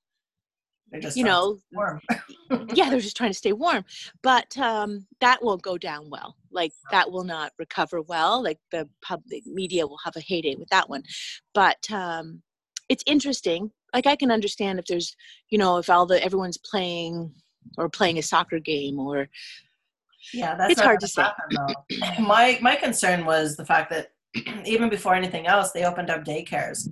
They're 0.92 1.00
just 1.00 1.16
you 1.16 1.24
know, 1.24 1.58
warm. 1.72 2.00
yeah, 2.74 2.90
they're 2.90 3.00
just 3.00 3.16
trying 3.16 3.30
to 3.30 3.36
stay 3.36 3.54
warm. 3.54 3.84
But 4.22 4.56
um, 4.58 5.06
that 5.20 5.42
won't 5.42 5.62
go 5.62 5.78
down 5.78 6.10
well. 6.10 6.36
Like 6.50 6.72
that 6.90 7.10
will 7.10 7.24
not 7.24 7.52
recover 7.58 8.02
well. 8.02 8.42
Like 8.42 8.58
the 8.70 8.86
public 9.00 9.46
media 9.46 9.86
will 9.86 9.98
have 10.04 10.16
a 10.16 10.20
heyday 10.20 10.54
with 10.54 10.68
that 10.68 10.90
one. 10.90 11.02
But 11.54 11.90
um, 11.90 12.42
it's 12.90 13.02
interesting. 13.06 13.70
Like 13.94 14.06
I 14.06 14.16
can 14.16 14.30
understand 14.30 14.78
if 14.78 14.84
there's, 14.84 15.16
you 15.48 15.56
know, 15.56 15.78
if 15.78 15.88
all 15.88 16.04
the 16.04 16.22
everyone's 16.22 16.58
playing 16.58 17.32
or 17.78 17.88
playing 17.88 18.18
a 18.18 18.22
soccer 18.22 18.58
game 18.58 18.98
or 18.98 19.28
Yeah, 20.34 20.54
that's 20.54 20.72
It's 20.72 20.80
hard 20.80 21.00
to 21.00 21.08
say. 21.08 21.22
happen, 21.22 21.74
my 22.26 22.58
my 22.60 22.76
concern 22.76 23.24
was 23.24 23.56
the 23.56 23.64
fact 23.64 23.90
that 23.90 24.12
even 24.66 24.90
before 24.90 25.14
anything 25.14 25.46
else, 25.46 25.72
they 25.72 25.84
opened 25.84 26.10
up 26.10 26.24
daycares, 26.24 26.88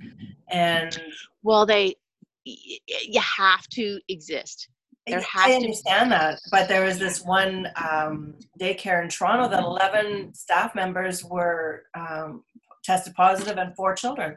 and 0.48 0.98
well, 1.42 1.66
they 1.66 1.96
you 2.44 3.20
have 3.20 3.66
to 3.68 4.00
exist. 4.08 4.68
There 5.06 5.20
has 5.20 5.26
I 5.44 5.48
to- 5.50 5.54
understand 5.56 6.12
that. 6.12 6.38
But 6.50 6.68
there 6.68 6.84
was 6.84 6.98
this 6.98 7.22
one 7.22 7.68
um, 7.76 8.34
daycare 8.60 9.02
in 9.02 9.08
Toronto 9.08 9.48
that 9.48 9.62
eleven 9.62 10.32
staff 10.34 10.74
members 10.74 11.24
were 11.24 11.84
um, 11.94 12.44
tested 12.84 13.14
positive, 13.14 13.58
and 13.58 13.74
four 13.76 13.94
children. 13.94 14.36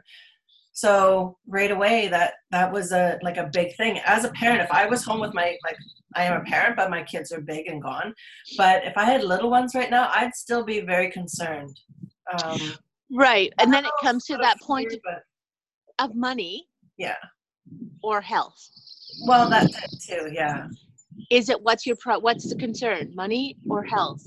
So 0.72 1.36
right 1.46 1.70
away, 1.70 2.08
that 2.08 2.34
that 2.50 2.72
was 2.72 2.92
a 2.92 3.18
like 3.22 3.36
a 3.36 3.48
big 3.52 3.76
thing. 3.76 3.98
As 4.04 4.24
a 4.24 4.30
parent, 4.30 4.62
if 4.62 4.70
I 4.70 4.86
was 4.86 5.04
home 5.04 5.20
with 5.20 5.34
my 5.34 5.56
like 5.64 5.76
I 6.16 6.24
am 6.24 6.40
a 6.40 6.44
parent, 6.44 6.76
but 6.76 6.90
my 6.90 7.02
kids 7.02 7.30
are 7.32 7.40
big 7.40 7.68
and 7.68 7.82
gone. 7.82 8.14
But 8.56 8.84
if 8.84 8.96
I 8.96 9.04
had 9.04 9.22
little 9.22 9.50
ones 9.50 9.74
right 9.74 9.90
now, 9.90 10.10
I'd 10.12 10.34
still 10.34 10.64
be 10.64 10.80
very 10.80 11.10
concerned. 11.10 11.78
Um, 12.42 12.58
Right. 13.12 13.52
And 13.58 13.72
then 13.72 13.84
it 13.84 13.88
I 13.88 13.90
don't 13.90 14.04
know, 14.04 14.10
comes 14.10 14.24
to 14.26 14.36
that 14.38 14.58
point 14.60 14.92
but 15.04 15.22
of 16.04 16.16
money 16.16 16.66
yeah. 16.96 17.16
Or 18.04 18.20
health. 18.20 18.70
Well, 19.26 19.48
that's 19.48 19.76
it 19.76 19.90
too. 20.00 20.30
Yeah. 20.32 20.68
Is 21.30 21.48
it 21.48 21.60
what's 21.62 21.86
your 21.86 21.96
pro 21.96 22.18
what's 22.18 22.48
the 22.48 22.56
concern? 22.56 23.12
Money 23.14 23.56
or 23.68 23.82
health? 23.84 24.22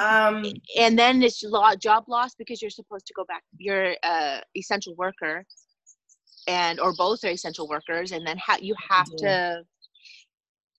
Um, 0.00 0.44
and 0.78 0.98
then 0.98 1.22
it's 1.22 1.44
job 1.80 2.04
loss 2.08 2.34
because 2.34 2.62
you're 2.62 2.70
supposed 2.70 3.06
to 3.06 3.14
go 3.14 3.24
back 3.24 3.42
you're 3.58 3.94
a 4.04 4.42
essential 4.56 4.94
worker 4.96 5.44
and 6.48 6.80
or 6.80 6.92
both 6.94 7.22
are 7.24 7.30
essential 7.30 7.68
workers 7.68 8.12
and 8.12 8.26
then 8.26 8.38
ha- 8.38 8.58
you 8.60 8.74
have 8.88 9.06
to 9.18 9.62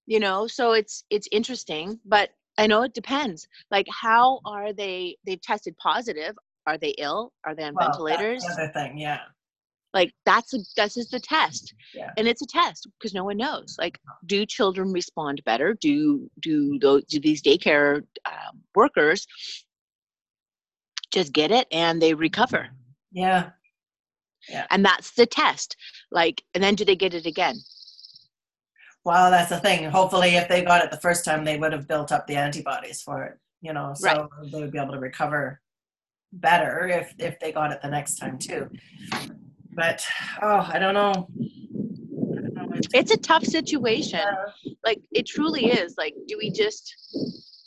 you 0.08 0.20
know 0.20 0.48
so 0.48 0.74
it's 0.74 1.04
it's 1.10 1.28
interesting 1.32 2.00
but 2.06 2.32
i 2.58 2.66
know 2.66 2.84
it 2.84 2.94
depends 2.94 3.48
like 3.70 3.86
how 3.90 4.40
are 4.46 4.74
they 4.74 5.16
they've 5.26 5.42
tested 5.42 5.76
positive 5.78 6.36
are 6.68 6.78
they 6.78 6.94
ill 6.98 7.32
are 7.46 7.56
they 7.56 7.64
on 7.64 7.74
well, 7.76 7.88
that's 7.88 7.98
ventilators 7.98 8.44
the 8.44 8.64
other 8.64 8.72
thing. 8.74 8.98
Yeah. 8.98 9.20
Like 9.94 10.14
that's 10.26 10.54
a, 10.54 10.60
this 10.78 10.98
is 10.98 11.10
the 11.10 11.20
test 11.20 11.74
Yeah. 11.94 12.12
and 12.18 12.28
it's 12.28 12.42
a 12.42 12.46
test 12.48 12.88
because 13.00 13.14
no 13.14 13.24
one 13.24 13.38
knows 13.38 13.76
like 13.80 14.00
do 14.26 14.46
children 14.46 14.92
respond 14.92 15.42
better 15.46 15.74
do 15.80 16.30
do 16.40 16.80
those 16.80 17.04
do 17.06 17.20
these 17.20 17.42
daycare 17.42 18.04
um, 18.26 18.62
workers 18.76 19.28
just 21.12 21.34
get 21.34 21.52
it 21.52 21.68
and 21.72 22.02
they 22.02 22.14
recover 22.14 22.70
Yeah. 23.12 23.52
and 24.70 24.84
that's 24.86 25.12
the 25.12 25.26
test 25.26 25.76
like 26.12 26.44
and 26.54 26.64
then 26.64 26.76
do 26.76 26.86
they 26.86 26.96
get 26.96 27.14
it 27.14 27.26
again 27.26 27.56
Well, 29.04 29.32
that's 29.32 29.50
the 29.50 29.60
thing. 29.60 29.90
Hopefully, 29.90 30.36
if 30.36 30.48
they 30.48 30.62
got 30.64 30.84
it 30.86 30.92
the 30.92 31.02
first 31.08 31.26
time, 31.26 31.44
they 31.44 31.58
would 31.58 31.74
have 31.74 31.88
built 31.88 32.12
up 32.12 32.28
the 32.28 32.36
antibodies 32.36 33.02
for 33.02 33.24
it. 33.24 33.34
You 33.60 33.74
know, 33.74 33.94
so 33.96 34.08
Right. 34.08 34.52
they 34.52 34.62
would 34.62 34.72
be 34.72 34.78
able 34.78 34.94
to 34.94 35.00
recover 35.00 35.60
better 36.34 36.88
if 36.88 37.16
if 37.18 37.40
they 37.40 37.52
got 37.52 37.72
it 37.72 37.82
the 37.82 37.90
next 37.90 38.18
time 38.22 38.38
too. 38.38 38.70
But 39.74 40.06
oh, 40.42 40.70
I 40.72 40.80
don't 40.80 40.94
know. 40.94 41.12
I 41.12 42.42
don't 42.42 42.54
know. 42.54 42.70
It's, 42.76 42.88
it's 42.94 43.12
a 43.12 43.18
tough 43.18 43.44
situation. 43.44 44.20
Uh, 44.20 44.52
like 44.86 45.02
it 45.12 45.26
truly 45.26 45.68
is. 45.68 45.96
Like 45.98 46.14
do 46.28 46.38
we 46.38 46.52
just 46.52 46.94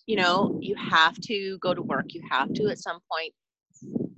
you 0.07 0.17
know 0.17 0.59
you 0.61 0.75
have 0.77 1.19
to 1.23 1.59
go 1.59 1.75
to 1.75 1.83
work. 1.83 2.07
You 2.09 2.23
have 2.31 2.53
to 2.55 2.69
at 2.69 2.79
some 2.79 2.99
point 3.11 3.33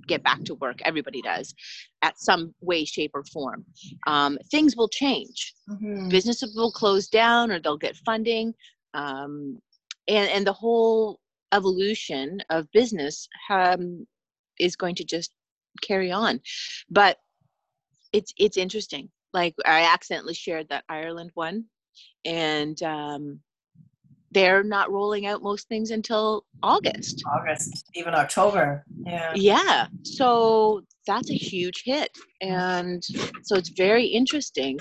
get 0.07 0.23
back 0.23 0.43
to 0.45 0.55
work. 0.55 0.79
Everybody 0.83 1.21
does 1.21 1.53
at 2.01 2.19
some 2.19 2.53
way 2.61 2.85
shape 2.85 3.11
or 3.13 3.23
form. 3.25 3.65
Um, 4.05 4.37
things 4.51 4.75
will 4.75 4.89
change. 4.89 5.53
Mhm. 5.69 6.09
businesses 6.09 6.55
will 6.55 6.71
close 6.71 7.07
down 7.07 7.51
or 7.51 7.59
they'll 7.59 7.77
get 7.77 7.97
funding. 7.97 8.53
Um, 8.93 9.59
and 10.07 10.29
and 10.29 10.47
the 10.47 10.53
whole 10.53 11.19
evolution 11.53 12.41
of 12.49 12.71
business 12.71 13.27
um, 13.49 14.05
is 14.59 14.75
going 14.75 14.95
to 14.95 15.03
just 15.03 15.31
carry 15.81 16.11
on. 16.11 16.41
But 16.89 17.17
it's 18.13 18.33
it's 18.37 18.57
interesting 18.57 19.09
like 19.33 19.53
i 19.65 19.81
accidentally 19.81 20.33
shared 20.33 20.67
that 20.69 20.83
ireland 20.89 21.31
one 21.33 21.65
and 22.25 22.81
um, 22.83 23.39
they're 24.31 24.63
not 24.63 24.91
rolling 24.91 25.25
out 25.25 25.41
most 25.41 25.67
things 25.67 25.91
until 25.91 26.45
august 26.63 27.23
August, 27.31 27.85
even 27.95 28.13
October. 28.13 28.83
Yeah. 29.05 29.31
yeah 29.35 29.87
so 30.03 30.81
that's 31.05 31.31
a 31.31 31.35
huge 31.35 31.83
hit 31.85 32.11
and 32.41 33.03
so 33.43 33.55
it's 33.55 33.69
very 33.69 34.05
interesting 34.05 34.77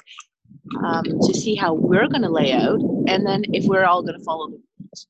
um, 0.85 1.05
to 1.05 1.35
see 1.35 1.55
how 1.55 1.75
we're 1.75 2.09
going 2.09 2.23
to 2.23 2.29
lay 2.29 2.53
out 2.53 2.81
and 3.09 3.25
then 3.27 3.45
if 3.53 3.65
we're 3.67 3.85
all 3.85 4.03
going 4.03 4.19
to 4.19 4.25
follow 4.25 4.49
the 4.49 4.59
rules 4.81 5.07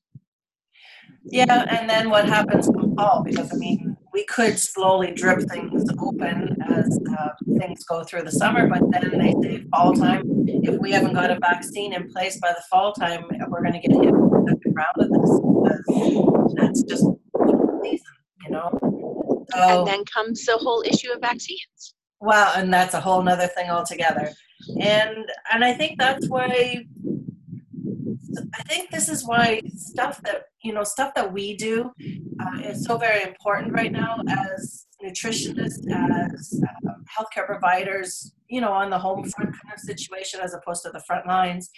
Yeah, 1.29 1.65
and 1.69 1.89
then 1.89 2.09
what 2.09 2.27
happens 2.27 2.67
come 2.67 2.95
fall? 2.95 3.23
Because 3.23 3.53
I 3.53 3.57
mean, 3.57 3.86
we 4.17 4.25
could 4.25 4.57
slowly 4.57 5.11
drip 5.11 5.47
things 5.47 5.85
open 5.99 6.57
as 6.69 6.99
uh, 7.19 7.29
things 7.59 7.83
go 7.83 8.03
through 8.03 8.23
the 8.23 8.31
summer, 8.31 8.67
but 8.67 8.81
then 8.91 9.11
they 9.19 9.31
say 9.43 9.63
fall 9.69 9.93
time. 9.93 10.23
If 10.47 10.79
we 10.79 10.91
haven't 10.91 11.13
got 11.13 11.29
a 11.29 11.37
vaccine 11.39 11.93
in 11.93 12.11
place 12.11 12.39
by 12.39 12.49
the 12.49 12.63
fall 12.67 12.93
time, 12.93 13.25
we're 13.47 13.61
going 13.61 13.73
to 13.73 13.79
get 13.79 13.91
hit 13.91 14.11
with 14.11 14.31
the 14.31 14.43
second 14.49 14.73
round 14.73 14.97
of 14.97 15.09
this 15.13 15.31
because 15.85 16.55
that's 16.55 16.81
just 16.81 17.05
season, 17.83 18.15
you 18.43 18.49
know. 18.49 19.45
So, 19.53 19.61
and 19.61 19.87
then 19.87 20.03
comes 20.05 20.43
the 20.45 20.57
whole 20.57 20.81
issue 20.81 21.11
of 21.11 21.21
vaccines 21.21 21.93
well, 22.19 22.53
and 22.55 22.73
that's 22.73 22.95
a 22.95 22.99
whole 22.99 23.21
nother 23.21 23.47
thing 23.47 23.69
altogether. 23.69 24.31
And 24.81 25.29
and 25.53 25.63
I 25.63 25.73
think 25.73 25.99
that's 25.99 26.27
why 26.27 26.85
I 28.37 28.63
think 28.63 28.89
this 28.89 29.09
is 29.09 29.25
why 29.25 29.61
stuff 29.75 30.21
that 30.23 30.43
you 30.63 30.73
know 30.73 30.83
stuff 30.83 31.13
that 31.15 31.31
we 31.31 31.55
do 31.55 31.91
uh, 32.39 32.59
is 32.61 32.85
so 32.85 32.97
very 32.97 33.23
important 33.23 33.73
right 33.73 33.91
now 33.91 34.17
as 34.29 34.85
nutritionists, 35.03 35.89
as 35.91 36.61
um, 36.85 37.05
healthcare 37.17 37.45
providers. 37.45 38.33
You 38.49 38.61
know, 38.61 38.71
on 38.71 38.89
the 38.89 38.97
home 38.97 39.29
front 39.29 39.51
kind 39.51 39.73
of 39.73 39.79
situation 39.79 40.39
as 40.41 40.53
opposed 40.53 40.83
to 40.83 40.91
the 40.91 41.03
front 41.05 41.27
lines. 41.27 41.69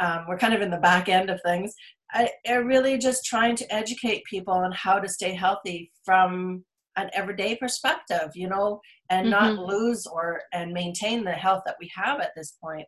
Um, 0.00 0.26
we're 0.28 0.38
kind 0.38 0.54
of 0.54 0.62
in 0.62 0.70
the 0.70 0.78
back 0.78 1.08
end 1.08 1.28
of 1.28 1.40
things. 1.44 1.74
I, 2.12 2.30
I 2.46 2.54
really 2.54 2.98
just 2.98 3.24
trying 3.24 3.56
to 3.56 3.74
educate 3.74 4.22
people 4.24 4.54
on 4.54 4.70
how 4.72 5.00
to 5.00 5.08
stay 5.08 5.34
healthy 5.34 5.90
from 6.04 6.64
an 6.98 7.10
everyday 7.14 7.56
perspective, 7.56 8.30
you 8.34 8.48
know, 8.48 8.80
and 9.10 9.28
mm-hmm. 9.28 9.30
not 9.30 9.58
lose 9.58 10.06
or 10.06 10.42
and 10.52 10.72
maintain 10.72 11.24
the 11.24 11.32
health 11.32 11.62
that 11.64 11.76
we 11.80 11.90
have 11.94 12.20
at 12.20 12.32
this 12.36 12.56
point, 12.62 12.86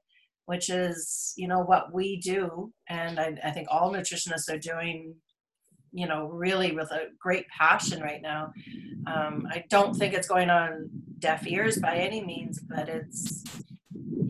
which 0.51 0.69
is, 0.69 1.33
you 1.37 1.47
know, 1.47 1.61
what 1.61 1.95
we 1.95 2.17
do. 2.17 2.73
And 2.89 3.21
I, 3.21 3.37
I 3.45 3.51
think 3.53 3.69
all 3.71 3.93
nutritionists 3.93 4.53
are 4.53 4.59
doing, 4.59 5.15
you 5.93 6.09
know, 6.09 6.27
really 6.27 6.73
with 6.73 6.91
a 6.91 7.03
great 7.21 7.47
passion 7.57 8.03
right 8.03 8.21
now. 8.21 8.53
Um, 9.07 9.47
I 9.49 9.63
don't 9.71 9.95
think 9.95 10.13
it's 10.13 10.27
going 10.27 10.51
on 10.51 10.91
deaf 11.21 11.47
ears 11.47 11.79
by 11.79 11.95
any 11.95 12.25
means, 12.25 12.59
but 12.69 12.89
it's, 12.89 13.45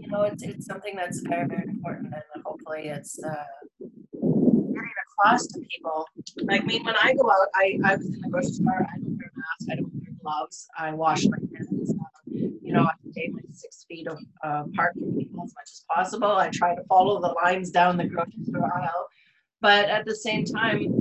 you 0.02 0.08
know, 0.08 0.24
it's, 0.24 0.42
it's 0.42 0.66
something 0.66 0.94
that's 0.94 1.20
very, 1.20 1.48
very 1.48 1.66
important. 1.66 2.12
And 2.12 2.42
hopefully 2.44 2.88
it's, 2.88 3.18
uh, 3.24 3.44
getting 3.80 5.00
across 5.06 5.46
to 5.46 5.58
people. 5.72 6.06
Like 6.42 6.66
me, 6.66 6.82
when 6.84 6.96
I 7.02 7.14
go 7.14 7.30
out, 7.30 7.48
I, 7.54 7.78
I 7.82 7.96
was 7.96 8.04
in 8.04 8.20
the 8.20 8.28
grocery 8.28 8.52
store. 8.52 8.86
I 8.92 8.98
don't 8.98 9.16
wear 9.16 9.30
a 9.34 9.38
mask. 9.38 9.72
I 9.72 9.76
don't 9.76 9.94
wear 9.94 10.12
gloves. 10.22 10.68
I 10.78 10.92
wash 10.92 11.24
my 11.24 11.38
you 12.70 12.76
know, 12.76 12.84
I 12.84 12.92
stay 13.10 13.28
my 13.32 13.40
six 13.50 13.84
feet 13.88 14.06
of, 14.06 14.18
uh, 14.44 14.62
apart 14.72 14.94
from 14.94 15.12
people 15.18 15.42
as 15.42 15.52
much 15.56 15.70
as 15.72 15.84
possible. 15.92 16.30
I 16.30 16.50
try 16.50 16.76
to 16.76 16.84
follow 16.84 17.20
the 17.20 17.34
lines 17.42 17.70
down 17.70 17.96
the 17.96 18.04
grocery 18.04 18.44
store 18.44 18.72
aisle. 18.72 19.08
But 19.60 19.88
at 19.88 20.06
the 20.06 20.14
same 20.14 20.44
time, 20.44 20.94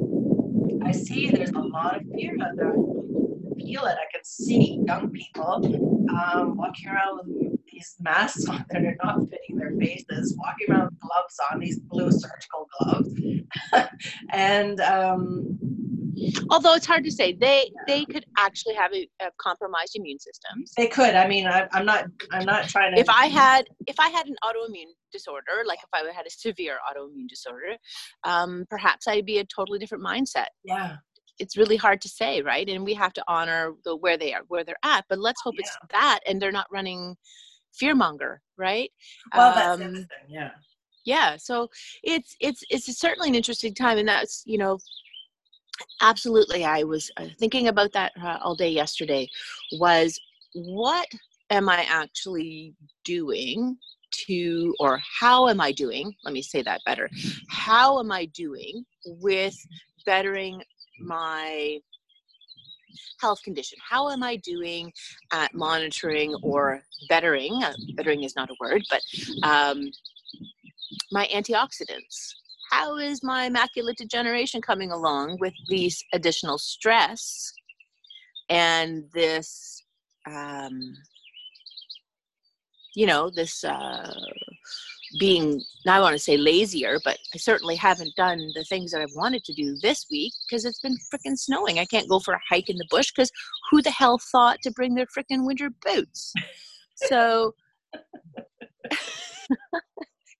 I 0.83 0.91
see 0.91 1.29
there's 1.29 1.51
a 1.51 1.59
lot 1.59 1.97
of 1.97 2.01
fear 2.15 2.35
out 2.41 2.55
there. 2.55 2.71
I 2.71 3.61
feel 3.61 3.85
it. 3.85 3.97
I 4.03 4.07
can 4.11 4.23
see 4.23 4.83
young 4.87 5.11
people 5.11 6.07
um, 6.09 6.57
walking 6.57 6.89
around 6.89 7.19
with 7.27 7.59
these 7.71 7.95
masks 7.99 8.47
on 8.49 8.65
that 8.71 8.83
are 8.83 8.97
not 9.03 9.19
fitting 9.29 9.57
their 9.57 9.73
faces, 9.79 10.35
walking 10.39 10.71
around 10.71 10.85
with 10.85 10.99
gloves 11.01 11.39
on, 11.51 11.59
these 11.59 11.79
blue 11.81 12.11
surgical 12.11 12.67
gloves. 12.79 13.13
and 14.31 14.81
um, 14.81 15.59
although 16.49 16.73
it's 16.73 16.85
hard 16.85 17.03
to 17.03 17.11
say, 17.11 17.33
they 17.33 17.71
they 17.87 18.05
could 18.05 18.25
actually 18.37 18.75
have 18.75 18.93
a, 18.93 19.07
a, 19.21 19.29
compromised 19.37 19.95
immune 19.95 20.19
systems. 20.19 20.73
They 20.77 20.87
could. 20.87 21.15
I 21.15 21.27
mean, 21.27 21.47
I, 21.47 21.67
I'm 21.73 21.85
not. 21.85 22.05
I'm 22.31 22.45
not 22.45 22.67
trying 22.67 22.95
to. 22.95 22.99
If 22.99 23.09
I 23.09 23.27
had, 23.27 23.67
if 23.87 23.99
I 23.99 24.09
had 24.09 24.27
an 24.27 24.35
autoimmune 24.43 24.93
disorder, 25.11 25.63
like 25.65 25.79
if 25.79 25.89
I 25.93 26.11
had 26.13 26.25
a 26.25 26.31
severe 26.31 26.77
autoimmune 26.89 27.27
disorder, 27.27 27.75
um, 28.23 28.65
perhaps 28.69 29.07
I'd 29.07 29.25
be 29.25 29.39
a 29.39 29.45
totally 29.45 29.79
different 29.79 30.03
mindset. 30.03 30.47
Yeah 30.63 30.97
it's 31.41 31.55
really 31.55 31.77
hard 31.77 32.01
to 32.01 32.09
say 32.09 32.41
right 32.41 32.67
and 32.67 32.83
we 32.83 32.93
have 32.93 33.13
to 33.13 33.23
honor 33.29 33.71
the 33.85 33.95
where 33.95 34.17
they 34.17 34.33
are 34.33 34.41
where 34.49 34.65
they're 34.65 34.75
at 34.83 35.05
but 35.07 35.17
let's 35.17 35.39
hope 35.41 35.55
yeah. 35.57 35.61
it's 35.61 35.77
that 35.89 36.19
and 36.27 36.41
they're 36.41 36.51
not 36.51 36.67
running 36.69 37.15
fearmonger, 37.81 38.37
right? 38.57 38.91
Well, 39.35 39.53
that's 39.53 39.81
um, 39.81 40.05
yeah. 40.27 40.51
Yeah, 41.05 41.37
so 41.37 41.69
it's 42.03 42.35
it's 42.39 42.61
it's 42.69 42.99
certainly 42.99 43.29
an 43.29 43.35
interesting 43.35 43.73
time, 43.73 43.97
and 43.97 44.07
that's 44.07 44.43
you 44.45 44.57
know, 44.57 44.77
absolutely. 46.01 46.65
I 46.65 46.83
was 46.83 47.11
uh, 47.17 47.25
thinking 47.39 47.67
about 47.67 47.91
that 47.93 48.11
uh, 48.21 48.37
all 48.41 48.55
day 48.55 48.69
yesterday. 48.69 49.27
Was 49.73 50.19
what 50.53 51.07
am 51.49 51.69
I 51.69 51.85
actually 51.89 52.73
doing 53.03 53.77
to, 54.25 54.75
or 54.79 54.99
how 55.19 55.47
am 55.47 55.61
I 55.61 55.71
doing? 55.71 56.13
Let 56.23 56.33
me 56.33 56.41
say 56.41 56.61
that 56.63 56.81
better. 56.85 57.09
How 57.49 57.99
am 57.99 58.11
I 58.11 58.25
doing 58.25 58.83
with 59.05 59.55
bettering 60.05 60.61
my 60.99 61.79
health 63.19 63.41
condition. 63.43 63.77
How 63.87 64.09
am 64.09 64.23
I 64.23 64.37
doing 64.37 64.91
at 65.31 65.53
monitoring 65.53 66.35
or 66.41 66.81
bettering? 67.09 67.61
Uh, 67.63 67.73
bettering 67.95 68.23
is 68.23 68.35
not 68.35 68.49
a 68.49 68.55
word, 68.59 68.83
but 68.89 69.01
um, 69.43 69.91
my 71.11 71.27
antioxidants. 71.33 72.33
How 72.69 72.97
is 72.97 73.23
my 73.23 73.49
macular 73.49 73.95
degeneration 73.95 74.61
coming 74.61 74.91
along 74.91 75.37
with 75.39 75.53
these 75.67 76.03
additional 76.13 76.57
stress 76.57 77.51
and 78.49 79.05
this, 79.13 79.83
um, 80.27 80.95
you 82.95 83.07
know, 83.07 83.29
this 83.29 83.63
uh, 83.63 84.13
being 85.19 85.63
I 85.87 85.99
want 85.99 86.13
to 86.13 86.19
say 86.19 86.37
lazier, 86.37 86.99
but 87.03 87.17
I 87.33 87.37
certainly 87.37 87.75
haven't 87.75 88.15
done 88.15 88.37
the 88.53 88.63
things 88.65 88.91
that 88.91 89.01
I've 89.01 89.15
wanted 89.15 89.43
to 89.45 89.53
do 89.53 89.75
this 89.81 90.05
week 90.11 90.33
because 90.47 90.65
it's 90.65 90.79
been 90.79 90.97
freaking 91.11 91.37
snowing. 91.37 91.79
I 91.79 91.85
can't 91.85 92.09
go 92.09 92.19
for 92.19 92.33
a 92.33 92.39
hike 92.47 92.69
in 92.69 92.77
the 92.77 92.87
bush 92.91 93.11
because 93.15 93.31
who 93.71 93.81
the 93.81 93.91
hell 93.91 94.19
thought 94.31 94.59
to 94.63 94.71
bring 94.71 94.93
their 94.93 95.07
freaking 95.07 95.45
winter 95.45 95.69
boots? 95.83 96.33
So 97.07 97.55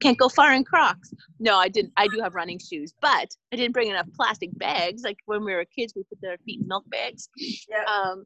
can't 0.02 0.18
go 0.18 0.30
far 0.30 0.54
in 0.54 0.64
Crocs. 0.64 1.14
No, 1.40 1.58
I 1.58 1.68
didn't. 1.70 1.94
I 1.98 2.08
do 2.08 2.22
have 2.22 2.36
running 2.36 2.60
shoes, 2.60 2.94
but 3.02 3.30
I 3.52 3.56
didn't 3.56 3.74
bring 3.74 3.90
enough 3.90 4.08
plastic 4.16 4.50
bags. 4.58 5.04
Like 5.04 5.18
when 5.26 5.44
we 5.44 5.54
were 5.54 5.66
kids, 5.66 5.94
we 5.96 6.04
put 6.04 6.22
their 6.22 6.38
feet 6.46 6.62
in 6.62 6.68
milk 6.68 6.86
bags. 6.90 7.30
Yeah. 7.38 7.84
Um, 7.86 8.26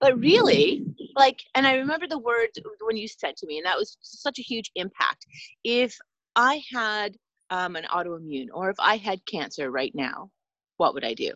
but 0.00 0.18
really, 0.18 0.84
like 1.16 1.42
and 1.54 1.66
i 1.66 1.74
remember 1.74 2.06
the 2.06 2.18
words 2.18 2.58
when 2.82 2.96
you 2.96 3.08
said 3.08 3.36
to 3.36 3.46
me 3.46 3.58
and 3.58 3.66
that 3.66 3.78
was 3.78 3.96
such 4.00 4.38
a 4.38 4.42
huge 4.42 4.70
impact 4.74 5.26
if 5.62 5.96
i 6.36 6.62
had 6.72 7.16
um, 7.50 7.76
an 7.76 7.84
autoimmune 7.84 8.48
or 8.52 8.70
if 8.70 8.76
i 8.78 8.96
had 8.96 9.24
cancer 9.26 9.70
right 9.70 9.92
now 9.94 10.30
what 10.76 10.94
would 10.94 11.04
i 11.04 11.14
do 11.14 11.32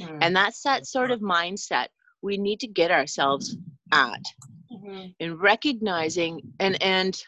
mm. 0.00 0.18
and 0.20 0.34
that's 0.34 0.62
that 0.62 0.86
sort 0.86 1.10
of 1.10 1.20
mindset 1.20 1.88
we 2.22 2.36
need 2.36 2.60
to 2.60 2.68
get 2.68 2.90
ourselves 2.90 3.56
at 3.92 4.22
mm-hmm. 4.70 5.06
in 5.18 5.36
recognizing 5.38 6.40
and 6.60 6.80
and 6.82 7.22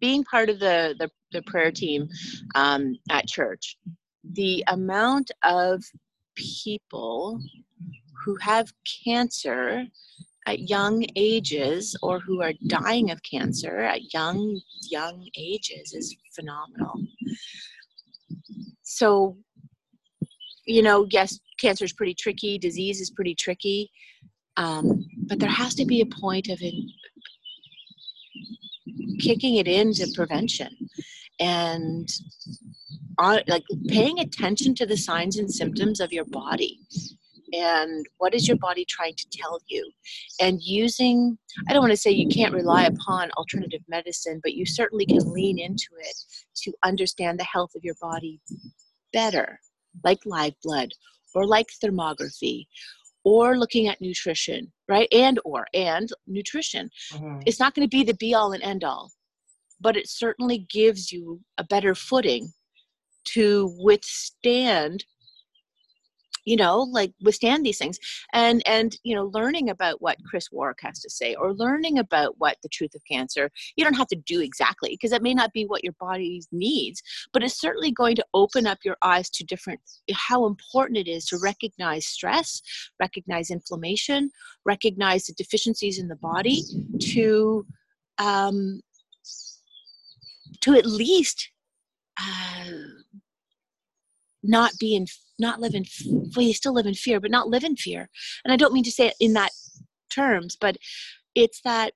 being 0.00 0.24
part 0.24 0.48
of 0.48 0.58
the 0.58 0.94
the, 0.98 1.10
the 1.32 1.42
prayer 1.42 1.70
team 1.70 2.08
um, 2.54 2.96
at 3.10 3.26
church 3.26 3.76
the 4.32 4.64
amount 4.68 5.30
of 5.44 5.82
people 6.34 7.40
who 8.24 8.36
have 8.36 8.72
cancer 9.04 9.84
at 10.46 10.68
young 10.68 11.04
ages 11.16 11.96
or 12.02 12.20
who 12.20 12.42
are 12.42 12.52
dying 12.68 13.10
of 13.10 13.22
cancer 13.22 13.78
at 13.80 14.12
young 14.12 14.60
young 14.90 15.26
ages 15.36 15.92
is 15.92 16.16
phenomenal. 16.34 16.94
So 18.82 19.36
you 20.66 20.82
know 20.82 21.06
yes 21.10 21.38
cancer 21.58 21.84
is 21.84 21.92
pretty 21.92 22.14
tricky 22.14 22.58
disease 22.58 23.00
is 23.00 23.10
pretty 23.10 23.34
tricky 23.34 23.90
um, 24.56 25.06
but 25.28 25.38
there 25.38 25.48
has 25.48 25.74
to 25.76 25.86
be 25.86 26.00
a 26.00 26.06
point 26.06 26.48
of 26.48 26.60
in, 26.60 26.88
kicking 29.18 29.56
it 29.56 29.68
into 29.68 30.06
prevention. 30.14 30.70
And 31.40 32.08
on, 33.18 33.40
like 33.46 33.64
paying 33.88 34.18
attention 34.20 34.74
to 34.76 34.86
the 34.86 34.96
signs 34.96 35.38
and 35.38 35.52
symptoms 35.52 36.00
of 36.00 36.12
your 36.12 36.24
body. 36.26 36.80
And 37.52 38.04
what 38.18 38.34
is 38.34 38.46
your 38.46 38.58
body 38.58 38.84
trying 38.86 39.14
to 39.16 39.26
tell 39.32 39.58
you? 39.68 39.90
And 40.40 40.60
using 40.62 41.38
i 41.68 41.72
don't 41.72 41.82
want 41.82 41.92
to 41.92 41.96
say 41.96 42.10
you 42.10 42.28
can't 42.28 42.54
rely 42.54 42.84
upon 42.84 43.30
alternative 43.32 43.80
medicine 43.88 44.40
but 44.42 44.54
you 44.54 44.64
certainly 44.66 45.06
can 45.06 45.32
lean 45.32 45.58
into 45.58 45.88
it 45.98 46.16
to 46.54 46.72
understand 46.84 47.38
the 47.38 47.44
health 47.44 47.70
of 47.74 47.84
your 47.84 47.94
body 48.00 48.40
better 49.12 49.58
like 50.04 50.18
live 50.24 50.52
blood 50.62 50.90
or 51.34 51.46
like 51.46 51.66
thermography 51.82 52.66
or 53.28 53.58
looking 53.58 53.88
at 53.88 54.00
nutrition 54.00 54.72
right 54.88 55.08
and 55.12 55.38
or 55.44 55.66
and 55.74 56.08
nutrition 56.26 56.88
mm-hmm. 57.12 57.40
it's 57.44 57.60
not 57.60 57.74
going 57.74 57.86
to 57.86 57.96
be 57.96 58.02
the 58.02 58.14
be 58.14 58.32
all 58.32 58.52
and 58.52 58.62
end 58.62 58.84
all 58.84 59.10
but 59.80 59.96
it 59.96 60.08
certainly 60.08 60.66
gives 60.70 61.12
you 61.12 61.40
a 61.58 61.64
better 61.64 61.94
footing 61.94 62.50
to 63.24 63.76
withstand 63.78 65.04
you 66.48 66.56
know 66.56 66.80
like 66.80 67.12
withstand 67.22 67.64
these 67.64 67.78
things. 67.78 67.98
And 68.32 68.62
and 68.66 68.96
you 69.04 69.14
know 69.14 69.26
learning 69.34 69.70
about 69.70 70.00
what 70.00 70.16
chris 70.28 70.50
wark 70.50 70.78
has 70.82 71.00
to 71.00 71.10
say 71.10 71.34
or 71.34 71.52
learning 71.52 71.98
about 71.98 72.34
what 72.38 72.56
the 72.62 72.68
truth 72.68 72.94
of 72.94 73.02
cancer 73.10 73.50
you 73.76 73.84
don't 73.84 73.94
have 73.94 74.08
to 74.08 74.16
do 74.16 74.40
exactly 74.40 74.90
because 74.90 75.12
it 75.12 75.22
may 75.22 75.34
not 75.34 75.52
be 75.52 75.64
what 75.66 75.84
your 75.84 75.94
body 76.00 76.42
needs 76.52 77.02
but 77.32 77.42
it's 77.42 77.60
certainly 77.60 77.90
going 77.90 78.16
to 78.16 78.24
open 78.34 78.66
up 78.66 78.78
your 78.84 78.96
eyes 79.02 79.28
to 79.30 79.44
different 79.44 79.80
how 80.12 80.46
important 80.46 80.98
it 80.98 81.08
is 81.08 81.26
to 81.26 81.38
recognize 81.42 82.06
stress 82.06 82.62
recognize 83.00 83.50
inflammation 83.50 84.30
recognize 84.64 85.26
the 85.26 85.34
deficiencies 85.34 85.98
in 85.98 86.08
the 86.08 86.16
body 86.16 86.62
to 87.00 87.66
um, 88.18 88.80
to 90.60 90.74
at 90.74 90.86
least 90.86 91.50
uh, 92.20 92.70
not 94.42 94.72
be 94.78 94.94
in 94.96 95.06
not 95.38 95.60
live 95.60 95.74
in 95.74 95.84
well 96.34 96.44
you 96.46 96.54
still 96.54 96.74
live 96.74 96.86
in 96.86 96.94
fear 96.94 97.20
but 97.20 97.30
not 97.30 97.48
live 97.48 97.64
in 97.64 97.76
fear. 97.76 98.08
And 98.44 98.52
i 98.52 98.56
don't 98.56 98.74
mean 98.74 98.84
to 98.84 98.92
say 98.92 99.08
it 99.08 99.14
in 99.20 99.32
that 99.34 99.50
terms 100.10 100.56
but 100.60 100.76
it's 101.34 101.60
that 101.62 101.92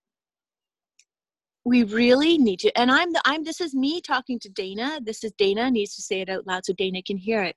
we 1.64 1.84
really 1.84 2.38
need 2.38 2.58
to 2.58 2.78
and 2.78 2.90
i'm 2.90 3.12
the 3.12 3.22
i'm 3.24 3.44
this 3.44 3.60
is 3.60 3.74
me 3.74 4.00
talking 4.00 4.38
to 4.40 4.48
dana. 4.48 5.00
This 5.02 5.22
is 5.24 5.32
dana 5.38 5.70
needs 5.70 5.94
to 5.96 6.02
say 6.02 6.20
it 6.20 6.28
out 6.28 6.46
loud 6.46 6.64
so 6.64 6.72
dana 6.72 7.02
can 7.02 7.16
hear 7.16 7.42
it. 7.42 7.56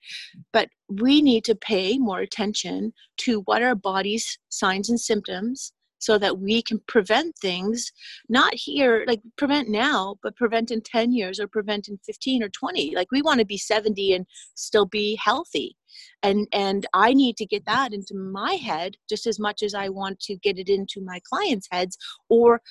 But 0.54 0.70
we 0.88 1.22
need 1.22 1.44
to 1.46 1.56
pay 1.56 1.98
more 1.98 2.20
attention 2.20 2.94
to 3.18 3.42
what 3.42 3.64
our 3.64 3.76
body's 3.76 4.38
signs 4.50 4.90
and 4.90 5.00
symptoms 5.00 5.74
so 6.06 6.20
that 6.20 6.38
we 6.38 6.62
can 6.62 6.80
prevent 6.88 7.36
things 7.40 7.92
not 8.30 8.54
here 8.54 9.04
like 9.08 9.22
prevent 9.38 9.68
now 9.70 10.16
but 10.22 10.36
prevent 10.36 10.70
in 10.70 10.80
10 10.82 11.12
years 11.12 11.40
or 11.40 11.48
prevent 11.48 11.88
in 11.88 11.98
15 12.06 12.44
or 12.44 12.50
20 12.50 12.96
like 12.96 13.12
we 13.12 13.24
want 13.24 13.40
to 13.40 13.46
be 13.46 13.58
70 13.58 14.14
and 14.14 14.26
still 14.54 14.86
be 14.86 15.18
healthy 15.22 15.76
and 16.22 16.48
and 16.52 16.86
i 16.94 17.12
need 17.12 17.36
to 17.38 17.46
get 17.46 17.66
that 17.66 17.92
into 17.92 18.14
my 18.14 18.54
head 18.54 18.96
just 19.10 19.26
as 19.26 19.40
much 19.40 19.64
as 19.64 19.74
i 19.74 19.90
want 19.90 20.20
to 20.20 20.36
get 20.38 20.60
it 20.60 20.70
into 20.70 21.02
my 21.02 21.20
clients 21.28 21.68
heads 21.72 21.98
or 22.30 22.62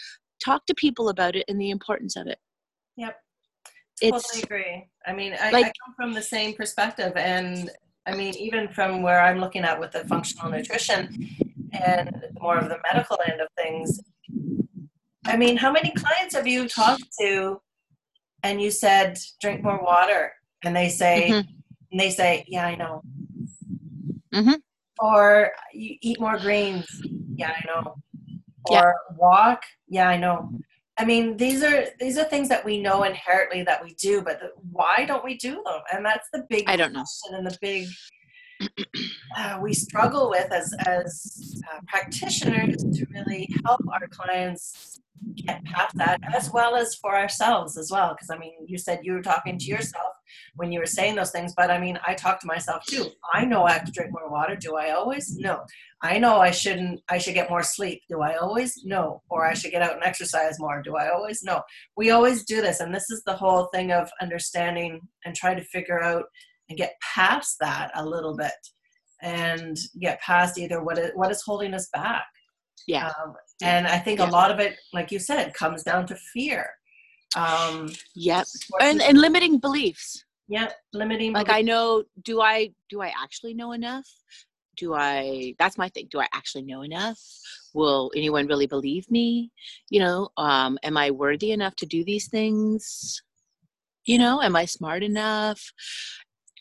talk 0.44 0.64
to 0.66 0.74
people 0.74 1.08
about 1.08 1.34
it 1.34 1.44
and 1.48 1.60
the 1.60 1.70
importance 1.70 2.16
of 2.16 2.28
it 2.28 2.38
Yep. 2.96 3.16
it's 4.00 4.28
totally 4.28 4.42
agree. 4.44 4.88
I 5.06 5.12
mean, 5.12 5.32
I, 5.40 5.48
I 5.48 5.62
come 5.62 5.94
from 5.96 6.12
the 6.14 6.22
same 6.22 6.54
perspective, 6.54 7.12
and 7.16 7.70
I 8.06 8.14
mean, 8.14 8.34
even 8.36 8.68
from 8.68 9.02
where 9.02 9.20
I'm 9.20 9.40
looking 9.40 9.64
at 9.64 9.78
with 9.80 9.92
the 9.92 10.04
functional 10.04 10.50
nutrition 10.50 11.28
and 11.74 12.10
more 12.40 12.56
of 12.58 12.68
the 12.68 12.78
medical 12.92 13.18
end 13.28 13.40
of 13.40 13.48
things. 13.56 14.00
I 15.26 15.36
mean, 15.36 15.56
how 15.56 15.72
many 15.72 15.90
clients 15.92 16.34
have 16.34 16.46
you 16.46 16.68
talked 16.68 17.04
to, 17.20 17.60
and 18.42 18.60
you 18.60 18.70
said 18.70 19.18
drink 19.40 19.62
more 19.62 19.82
water, 19.82 20.32
and 20.64 20.76
they 20.76 20.88
say, 20.88 21.30
Mhm. 21.30 21.48
and 21.90 22.00
they 22.00 22.10
say, 22.10 22.44
yeah, 22.46 22.66
I 22.66 22.74
know. 22.76 23.02
Mhm. 24.32 24.60
Or 24.98 25.52
you 25.72 25.96
eat 26.00 26.20
more 26.20 26.38
greens. 26.38 26.86
Yeah, 27.36 27.52
I 27.56 27.62
know. 27.66 27.96
Yeah. 28.70 28.82
Or 28.82 28.94
walk. 29.16 29.62
Yeah, 29.88 30.08
I 30.08 30.16
know. 30.16 30.50
I 30.96 31.04
mean, 31.04 31.36
these 31.36 31.62
are 31.64 31.86
these 31.98 32.16
are 32.18 32.24
things 32.24 32.48
that 32.48 32.64
we 32.64 32.80
know 32.80 33.02
inherently 33.02 33.62
that 33.64 33.82
we 33.82 33.94
do, 33.94 34.22
but 34.22 34.38
the, 34.40 34.52
why 34.70 35.04
don't 35.06 35.24
we 35.24 35.36
do 35.36 35.54
them? 35.64 35.80
And 35.92 36.06
that's 36.06 36.28
the 36.32 36.46
big 36.48 36.64
i 36.68 36.76
don't 36.76 36.92
know 36.92 37.04
and 37.32 37.44
the 37.46 37.58
big 37.60 37.88
uh, 39.36 39.58
we 39.62 39.74
struggle 39.74 40.30
with 40.30 40.50
as 40.52 40.74
as 40.86 41.62
uh, 41.72 41.80
practitioners 41.88 42.76
to 42.76 43.06
really 43.12 43.48
help 43.64 43.80
our 43.92 44.06
clients 44.08 45.00
get 45.36 45.64
past 45.64 45.96
that, 45.96 46.20
as 46.34 46.50
well 46.52 46.76
as 46.76 46.94
for 46.96 47.16
ourselves 47.16 47.78
as 47.78 47.90
well. 47.90 48.14
Because 48.14 48.30
I 48.30 48.38
mean, 48.38 48.52
you 48.66 48.78
said 48.78 49.00
you 49.02 49.12
were 49.12 49.22
talking 49.22 49.58
to 49.58 49.64
yourself 49.64 50.12
when 50.56 50.72
you 50.72 50.80
were 50.80 50.86
saying 50.86 51.14
those 51.14 51.30
things, 51.30 51.54
but 51.56 51.70
I 51.70 51.78
mean, 51.78 51.98
I 52.06 52.14
talk 52.14 52.40
to 52.40 52.46
myself 52.46 52.84
too. 52.86 53.06
I 53.32 53.44
know 53.44 53.64
I 53.64 53.72
have 53.72 53.84
to 53.84 53.92
drink 53.92 54.12
more 54.12 54.30
water. 54.30 54.56
Do 54.56 54.76
I 54.76 54.90
always? 54.90 55.36
No. 55.36 55.64
I 56.02 56.18
know 56.18 56.38
I 56.38 56.50
shouldn't. 56.50 57.00
I 57.08 57.18
should 57.18 57.34
get 57.34 57.50
more 57.50 57.62
sleep. 57.62 58.02
Do 58.08 58.20
I 58.20 58.36
always? 58.36 58.82
No. 58.84 59.22
Or 59.30 59.46
I 59.46 59.54
should 59.54 59.70
get 59.70 59.82
out 59.82 59.94
and 59.94 60.04
exercise 60.04 60.60
more. 60.60 60.82
Do 60.82 60.96
I 60.96 61.08
always? 61.08 61.42
No. 61.42 61.62
We 61.96 62.10
always 62.10 62.44
do 62.44 62.60
this, 62.60 62.80
and 62.80 62.94
this 62.94 63.10
is 63.10 63.22
the 63.24 63.36
whole 63.36 63.68
thing 63.72 63.92
of 63.92 64.10
understanding 64.20 65.00
and 65.24 65.34
try 65.34 65.54
to 65.54 65.64
figure 65.64 66.02
out 66.02 66.24
and 66.74 66.78
get 66.78 66.94
past 67.14 67.56
that 67.60 67.90
a 67.94 68.04
little 68.04 68.36
bit, 68.36 68.52
and 69.22 69.76
get 70.00 70.20
past 70.20 70.58
either 70.58 70.82
what 70.82 70.98
is, 70.98 71.10
what 71.14 71.30
is 71.30 71.42
holding 71.42 71.74
us 71.74 71.88
back. 71.92 72.24
yeah. 72.88 73.06
Um, 73.22 73.34
and 73.62 73.86
I 73.86 73.98
think 73.98 74.18
Yeah. 74.18 74.28
a 74.28 74.30
lot 74.30 74.50
of 74.50 74.58
it, 74.58 74.76
like 74.92 75.10
you 75.12 75.18
said, 75.20 75.54
comes 75.54 75.82
down 75.84 76.06
to 76.08 76.16
fear. 76.32 76.68
Um, 77.36 77.88
yep. 78.14 78.46
and, 78.80 79.00
and 79.02 79.16
limiting 79.18 79.58
beliefs. 79.58 80.24
Yeah, 80.46 80.70
limiting. 80.92 81.32
like 81.32 81.48
i 81.48 81.62
know 81.62 82.04
do 82.22 82.42
i 82.42 82.70
do 82.90 83.00
i 83.00 83.10
actually 83.24 83.54
know 83.54 83.72
enough? 83.72 84.06
Do 84.76 84.92
i 84.92 85.54
that's 85.58 85.78
my 85.78 85.88
thing. 85.88 86.08
Do 86.10 86.20
i 86.20 86.28
actually 86.34 86.64
know 86.64 86.82
enough? 86.82 87.18
Will 87.72 88.12
anyone 88.14 88.46
really 88.46 88.66
believe 88.66 89.10
me? 89.10 89.50
You 89.88 90.00
know 90.00 90.28
um 90.36 90.78
am 90.82 90.96
i 90.98 91.10
worthy 91.10 91.50
enough 91.52 91.76
to 91.76 91.86
do 91.86 92.04
these 92.04 92.28
things? 92.28 93.22
You 94.04 94.18
know 94.18 94.42
am 94.42 94.54
i 94.54 94.66
smart 94.66 95.02
enough 95.02 95.60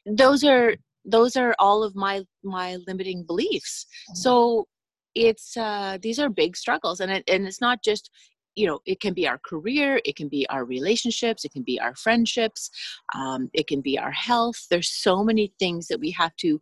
those 0.05 0.43
are 0.43 0.75
those 1.05 1.35
are 1.35 1.55
all 1.59 1.83
of 1.83 1.95
my 1.95 2.23
my 2.43 2.77
limiting 2.87 3.23
beliefs. 3.25 3.85
So 4.15 4.67
it's 5.15 5.55
uh 5.57 5.97
these 6.01 6.19
are 6.19 6.29
big 6.29 6.57
struggles 6.57 6.99
and 6.99 7.11
it 7.11 7.23
and 7.27 7.45
it's 7.45 7.61
not 7.61 7.83
just 7.83 8.09
you 8.55 8.65
know 8.65 8.79
it 8.85 8.99
can 8.99 9.13
be 9.13 9.27
our 9.27 9.39
career 9.45 10.01
it 10.05 10.15
can 10.15 10.27
be 10.27 10.43
our 10.49 10.65
relationships 10.65 11.45
it 11.45 11.51
can 11.51 11.61
be 11.61 11.79
our 11.79 11.95
friendships 11.95 12.71
um, 13.15 13.49
it 13.53 13.67
can 13.67 13.81
be 13.81 13.97
our 13.97 14.11
health. 14.11 14.65
There's 14.69 14.89
so 14.89 15.23
many 15.23 15.53
things 15.59 15.87
that 15.87 15.99
we 15.99 16.11
have 16.11 16.35
to 16.37 16.59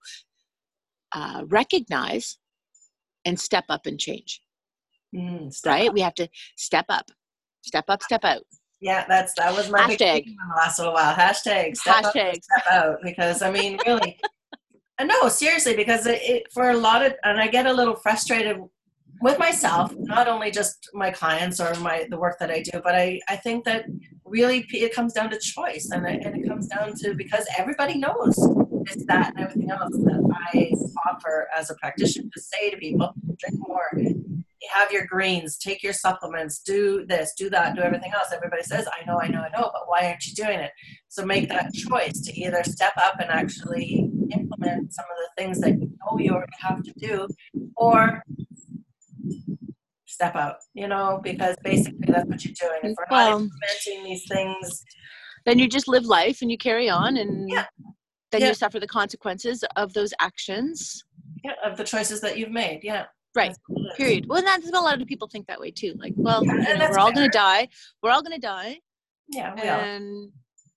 uh, 1.13 1.43
recognize 1.47 2.37
and 3.25 3.39
step 3.39 3.65
up 3.69 3.85
and 3.85 3.99
change. 3.99 4.41
Mm, 5.15 5.53
step 5.53 5.71
right? 5.71 5.89
up. 5.89 5.93
we 5.93 6.01
have 6.01 6.15
to 6.15 6.29
step 6.55 6.85
up 6.89 7.11
step 7.63 7.85
up 7.89 8.01
step 8.01 8.23
out 8.23 8.43
Yeah, 8.81 9.05
that's 9.07 9.33
that 9.35 9.55
was 9.55 9.69
my 9.69 9.81
Hashtag. 9.81 10.25
in 10.25 10.35
the 10.35 10.55
last 10.55 10.79
little 10.79 10.93
while. 10.93 11.13
Hashtag 11.13 11.77
step 11.77 12.03
up, 12.03 12.15
Hashtag. 12.15 12.43
step 12.43 12.65
out. 12.71 12.97
Because 13.03 13.43
I 13.43 13.51
mean, 13.51 13.77
really, 13.85 14.19
I 14.99 15.03
know 15.03 15.29
seriously 15.29 15.75
because 15.75 16.07
it, 16.07 16.19
it 16.23 16.51
for 16.51 16.71
a 16.71 16.77
lot 16.77 17.05
of, 17.05 17.13
and 17.23 17.39
I 17.39 17.47
get 17.47 17.67
a 17.67 17.73
little 17.73 17.95
frustrated 17.95 18.57
with 19.21 19.37
myself, 19.37 19.93
not 19.97 20.27
only 20.27 20.49
just 20.49 20.89
my 20.93 21.11
clients 21.11 21.59
or 21.59 21.75
my 21.75 22.07
the 22.09 22.17
work 22.17 22.39
that 22.39 22.49
I 22.49 22.63
do, 22.63 22.81
but 22.83 22.95
I 22.95 23.19
I 23.29 23.35
think 23.35 23.65
that 23.65 23.85
really 24.25 24.65
it 24.71 24.95
comes 24.95 25.13
down 25.13 25.29
to 25.29 25.37
choice, 25.37 25.91
and 25.91 26.03
it, 26.07 26.25
and 26.25 26.35
it 26.43 26.47
comes 26.47 26.67
down 26.67 26.95
to 27.01 27.13
because 27.13 27.45
everybody 27.59 27.99
knows 27.99 28.35
this, 28.85 29.05
that, 29.05 29.33
and 29.35 29.45
everything 29.45 29.69
else 29.69 29.91
that 29.91 30.35
I 30.53 30.71
offer 31.07 31.47
as 31.55 31.69
a 31.69 31.75
practitioner 31.75 32.29
to 32.33 32.41
say 32.41 32.71
to 32.71 32.77
people, 32.77 33.13
drink 33.37 33.59
more, 33.67 33.89
have 34.73 34.91
your 34.91 35.05
greens, 35.07 35.57
take 35.57 35.81
your 35.83 35.93
supplements, 35.93 36.59
do 36.59 37.05
this, 37.07 37.33
do 37.37 37.49
that, 37.49 37.75
do 37.75 37.81
everything 37.81 38.11
else. 38.13 38.27
Everybody 38.33 38.63
says, 38.63 38.87
I 38.87 39.03
know, 39.05 39.19
I 39.19 39.27
know, 39.27 39.41
I 39.41 39.49
know, 39.49 39.69
but 39.73 39.87
why 39.87 40.05
aren't 40.07 40.25
you 40.25 40.33
doing 40.33 40.59
it? 40.59 40.71
So 41.09 41.25
make 41.25 41.49
that 41.49 41.73
choice 41.73 42.21
to 42.21 42.39
either 42.39 42.63
step 42.63 42.93
up 42.97 43.19
and 43.19 43.29
actually 43.29 44.09
implement 44.31 44.93
some 44.93 45.05
of 45.05 45.17
the 45.17 45.41
things 45.41 45.59
that 45.61 45.71
you 45.79 45.87
know 45.89 46.17
you 46.19 46.31
already 46.31 46.53
have 46.59 46.83
to 46.83 46.93
do, 46.97 47.27
or 47.75 48.23
step 50.05 50.35
out, 50.35 50.57
you 50.73 50.87
know, 50.87 51.19
because 51.23 51.55
basically 51.63 52.05
that's 52.07 52.29
what 52.29 52.43
you're 52.45 52.53
doing. 52.59 52.91
If 52.91 52.95
we're 52.97 53.05
Well- 53.09 53.39
not 53.39 53.49
implementing 53.49 54.03
these 54.03 54.27
things, 54.27 54.83
then 55.45 55.57
you 55.57 55.67
just 55.67 55.87
live 55.87 56.05
life 56.05 56.41
and 56.41 56.51
you 56.51 56.57
carry 56.57 56.87
on 56.89 57.17
and 57.17 57.49
Yeah. 57.49 57.65
then 58.31 58.41
Yeah. 58.41 58.49
you 58.49 58.53
suffer 58.53 58.79
the 58.79 58.87
consequences 58.87 59.63
of 59.75 59.93
those 59.93 60.13
actions 60.19 61.03
yeah, 61.43 61.53
of 61.63 61.75
the 61.75 61.83
choices 61.83 62.21
that 62.21 62.37
you've 62.37 62.51
made, 62.51 62.81
yeah. 62.83 63.05
Right. 63.33 63.49
That's 63.49 63.59
what 63.67 63.85
it 63.85 63.89
is. 63.91 63.95
period. 63.97 64.25
Well 64.27 64.41
that's 64.41 64.67
a 64.69 64.71
lot 64.73 65.01
of 65.01 65.07
people 65.07 65.27
think 65.27 65.47
that 65.47 65.59
way 65.59 65.71
too. 65.71 65.93
Like 65.97 66.13
well 66.15 66.45
Yeah, 66.45 66.53
you 66.73 66.77
know, 66.79 66.89
we're 66.91 66.99
all 66.99 67.11
gonna 67.11 67.29
die. 67.29 67.67
We're 68.01 68.11
all 68.11 68.21
going 68.21 68.39
to 68.39 68.47
die. 68.47 68.79
Yeah, 69.29 69.53
we 69.55 69.61
are. 69.67 69.79
and 69.79 70.31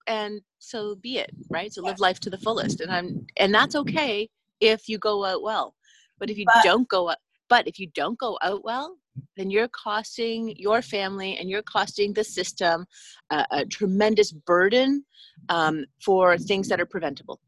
and 0.07 0.41
so 0.59 0.95
be 0.97 1.19
it 1.19 1.31
right? 1.51 1.73
So 1.73 1.83
live 1.83 1.99
life 2.01 2.21
to 2.21 2.31
the 2.31 2.39
fullest. 2.39 2.81
And 2.81 2.91
i'm 2.93 3.27
and 3.37 3.53
that's 3.55 3.75
okay 3.75 4.29
if 4.61 4.89
you 4.89 4.99
go 4.99 5.25
out 5.25 5.43
well. 5.43 5.75
But 6.19 6.31
if 6.31 6.39
you 6.39 6.47
But- 6.47 6.63
don't 6.65 6.89
go 6.89 7.11
out 7.11 7.19
but 7.49 7.67
if 7.69 7.79
you 7.79 7.89
don't 7.95 8.19
go 8.19 8.39
out 8.43 8.65
well 8.65 8.97
then 9.37 9.51
you're 9.51 9.69
costing 9.69 10.55
your 10.57 10.83
family 10.83 11.37
and 11.39 11.49
you're 11.49 11.63
costing 11.63 12.13
the 12.13 12.25
system 12.25 12.85
a, 13.31 13.47
a 13.53 13.65
tremendous 13.67 14.33
burden 14.33 15.05
um, 15.49 15.85
for 16.05 16.37
things 16.39 16.67
that 16.69 16.81
are 16.81 16.87
preventable 16.87 17.39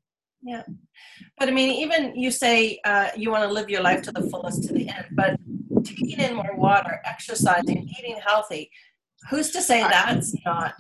But 1.38 1.49
I 1.49 1.53
mean, 1.53 1.70
even 1.70 2.16
you 2.16 2.31
say 2.31 2.81
uh, 2.85 3.09
you 3.16 3.31
want 3.31 3.44
to 3.44 3.53
live 3.53 3.68
your 3.68 3.83
life 3.83 4.03
to 4.03 4.12
the 4.12 4.22
fullest 4.22 4.64
to 4.64 4.72
the 4.72 4.88
end, 4.88 5.07
but 5.16 5.37
taking 5.85 6.25
in 6.25 6.35
more 6.37 6.57
water, 6.57 7.01
exercising, 7.05 7.85
eating 7.99 8.18
healthy, 8.27 8.70
who's 9.31 9.51
to 9.51 9.61
say 9.61 9.81
that's 9.83 10.35
not 10.44 10.75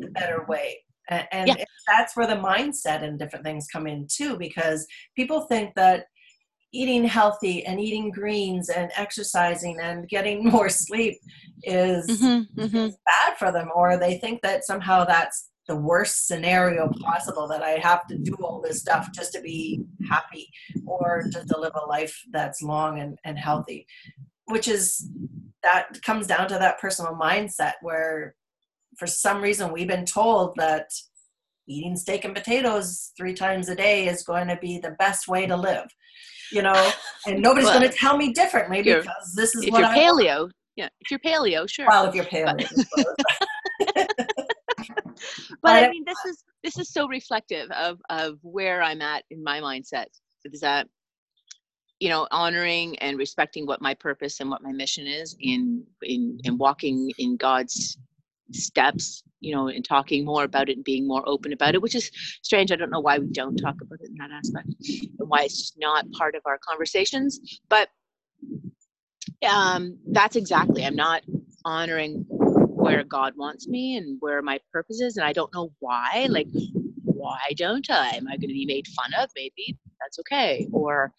the 0.00 0.08
better 0.08 0.44
way? 0.48 0.78
And, 1.10 1.26
and 1.32 1.48
Yeah. 1.48 1.64
that's 1.86 2.16
where 2.16 2.26
the 2.26 2.34
mindset 2.36 3.02
and 3.02 3.18
different 3.18 3.44
things 3.44 3.66
come 3.72 3.86
in 3.86 4.06
too, 4.10 4.36
because 4.38 4.86
people 5.16 5.42
think 5.42 5.74
that 5.74 6.06
eating 6.72 7.04
healthy 7.04 7.64
and 7.64 7.80
eating 7.80 8.10
greens 8.10 8.68
and 8.68 8.90
exercising 8.96 9.78
and 9.80 10.08
getting 10.08 10.44
more 10.50 10.68
sleep 10.68 11.18
is 11.64 12.06
Mhm, 12.08 12.46
mhm. 12.56 12.88
is 12.88 12.96
bad 13.06 13.36
for 13.38 13.52
them 13.52 13.68
or 13.74 13.98
they 13.98 14.18
think 14.18 14.40
that 14.42 14.64
somehow 14.64 15.04
that's 15.04 15.50
the 15.68 15.76
worst 15.76 16.26
scenario 16.26 16.90
possible 17.00 17.46
that 17.46 17.62
i 17.62 17.72
have 17.72 18.06
to 18.06 18.16
do 18.18 18.34
all 18.42 18.60
this 18.60 18.80
stuff 18.80 19.08
just 19.14 19.32
to 19.32 19.40
be 19.40 19.80
happy 20.08 20.48
or 20.86 21.24
just 21.30 21.48
to 21.48 21.58
live 21.58 21.72
a 21.80 21.86
life 21.86 22.18
that's 22.32 22.62
long 22.62 22.98
and, 23.00 23.18
and 23.24 23.38
healthy 23.38 23.86
which 24.46 24.66
is 24.66 25.10
that 25.62 25.88
comes 26.02 26.26
down 26.26 26.48
to 26.48 26.54
that 26.54 26.80
personal 26.80 27.12
mindset 27.14 27.74
where 27.82 28.34
for 28.96 29.06
some 29.06 29.40
reason 29.40 29.72
we've 29.72 29.88
been 29.88 30.06
told 30.06 30.54
that 30.56 30.88
eating 31.68 31.96
steak 31.96 32.24
and 32.24 32.34
potatoes 32.34 33.12
three 33.16 33.34
times 33.34 33.68
a 33.68 33.74
day 33.74 34.08
is 34.08 34.22
going 34.22 34.48
to 34.48 34.56
be 34.56 34.78
the 34.78 34.92
best 34.98 35.28
way 35.28 35.46
to 35.46 35.56
live 35.56 35.86
you 36.50 36.62
know 36.62 36.90
and 37.26 37.42
nobody's 37.42 37.66
Well, 37.66 37.78
going 37.80 37.90
to 37.90 37.96
tell 37.96 38.16
me 38.16 38.32
differently 38.32 38.82
because 38.82 39.34
this 39.36 39.54
is 39.54 39.64
if 39.64 39.72
what 39.72 39.80
you're 39.80 39.88
I 39.88 39.96
want. 39.96 40.20
paleo 40.22 40.50
yeah 40.76 40.88
if 41.00 41.10
you're 41.10 41.20
paleo 41.20 41.68
sure 41.68 41.86
well 41.88 42.06
if 42.06 42.14
you're 42.14 42.24
paleo 42.24 42.66
suppose. 42.68 43.04
but 45.62 45.84
I 45.84 45.88
mean, 45.90 46.04
this 46.06 46.18
is 46.26 46.44
this 46.62 46.78
is 46.78 46.92
so 46.92 47.08
reflective 47.08 47.70
of 47.70 48.00
of 48.10 48.38
where 48.42 48.82
I'm 48.82 49.02
at 49.02 49.24
in 49.30 49.42
my 49.42 49.60
mindset. 49.60 50.06
Is 50.44 50.60
that 50.60 50.88
you 52.00 52.08
know 52.08 52.26
honoring 52.30 52.98
and 53.00 53.18
respecting 53.18 53.66
what 53.66 53.82
my 53.82 53.94
purpose 53.94 54.40
and 54.40 54.50
what 54.50 54.62
my 54.62 54.72
mission 54.72 55.06
is 55.06 55.36
in 55.40 55.84
in 56.02 56.38
in 56.44 56.58
walking 56.58 57.10
in 57.18 57.36
God's 57.36 57.98
steps. 58.52 59.22
You 59.40 59.54
know, 59.54 59.68
and 59.68 59.84
talking 59.84 60.24
more 60.24 60.42
about 60.42 60.68
it 60.68 60.74
and 60.74 60.84
being 60.84 61.06
more 61.06 61.22
open 61.28 61.52
about 61.52 61.76
it, 61.76 61.82
which 61.82 61.94
is 61.94 62.10
strange. 62.42 62.72
I 62.72 62.76
don't 62.76 62.90
know 62.90 62.98
why 62.98 63.18
we 63.18 63.28
don't 63.28 63.56
talk 63.56 63.76
about 63.80 64.00
it 64.00 64.08
in 64.08 64.16
that 64.16 64.32
aspect, 64.32 64.68
and 65.20 65.28
why 65.28 65.42
it's 65.42 65.56
just 65.56 65.74
not 65.78 66.10
part 66.10 66.34
of 66.34 66.42
our 66.44 66.58
conversations. 66.58 67.60
But 67.68 67.88
um, 69.48 69.96
that's 70.10 70.34
exactly. 70.34 70.84
I'm 70.84 70.96
not 70.96 71.22
honoring 71.64 72.26
where 72.78 73.04
God 73.04 73.34
wants 73.36 73.68
me 73.68 73.96
and 73.96 74.16
where 74.20 74.42
my 74.42 74.58
purpose 74.72 75.00
is, 75.00 75.16
and 75.16 75.26
I 75.26 75.32
don't 75.32 75.52
know 75.54 75.72
why. 75.80 76.26
Like, 76.30 76.48
why 77.04 77.38
don't 77.56 77.90
I? 77.90 78.10
Am 78.10 78.28
I 78.28 78.36
going 78.36 78.48
to 78.48 78.54
be 78.54 78.66
made 78.66 78.86
fun 78.88 79.12
of? 79.14 79.30
Maybe 79.36 79.76
that's 80.00 80.18
okay 80.20 80.66
or 80.72 81.12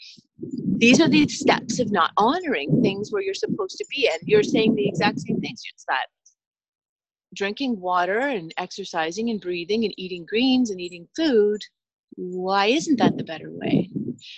these 0.77 1.01
are 1.01 1.09
the 1.09 1.27
steps 1.27 1.79
of 1.79 1.91
not 1.91 2.11
honoring 2.17 2.81
things 2.81 3.11
where 3.11 3.21
you're 3.21 3.33
supposed 3.33 3.77
to 3.77 3.85
be 3.89 4.09
and 4.11 4.19
you're 4.23 4.43
saying 4.43 4.75
the 4.75 4.87
exact 4.87 5.19
same 5.19 5.39
things 5.39 5.61
it's 5.73 5.85
that 5.87 6.07
drinking 7.35 7.79
water 7.79 8.19
and 8.19 8.53
exercising 8.57 9.29
and 9.29 9.41
breathing 9.41 9.85
and 9.85 9.93
eating 9.97 10.25
greens 10.27 10.71
and 10.71 10.81
eating 10.81 11.07
food 11.15 11.61
why 12.15 12.67
isn't 12.67 12.97
that 12.97 13.17
the 13.17 13.23
better 13.23 13.51
way 13.51 13.89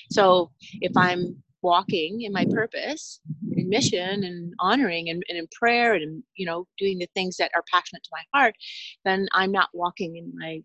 so 0.10 0.52
if 0.82 0.92
i'm 0.98 1.36
walking 1.62 2.22
in 2.22 2.32
my 2.32 2.46
purpose 2.50 3.20
and 3.56 3.68
mission 3.70 4.24
and 4.24 4.54
honoring 4.60 5.10
and, 5.10 5.24
and 5.30 5.38
in 5.38 5.48
prayer 5.52 5.94
and 5.94 6.24
you 6.36 6.46
know 6.46 6.66
doing 6.78 6.98
the 6.98 7.08
things 7.14 7.38
that 7.38 7.52
are 7.56 7.64
passionate 7.72 8.04
to 8.04 8.10
my 8.12 8.24
heart 8.34 8.56
then 9.06 9.28
i'm 9.34 9.52
not 9.52 9.70
walking 9.74 10.16
in 10.18 10.32
my 10.36 10.62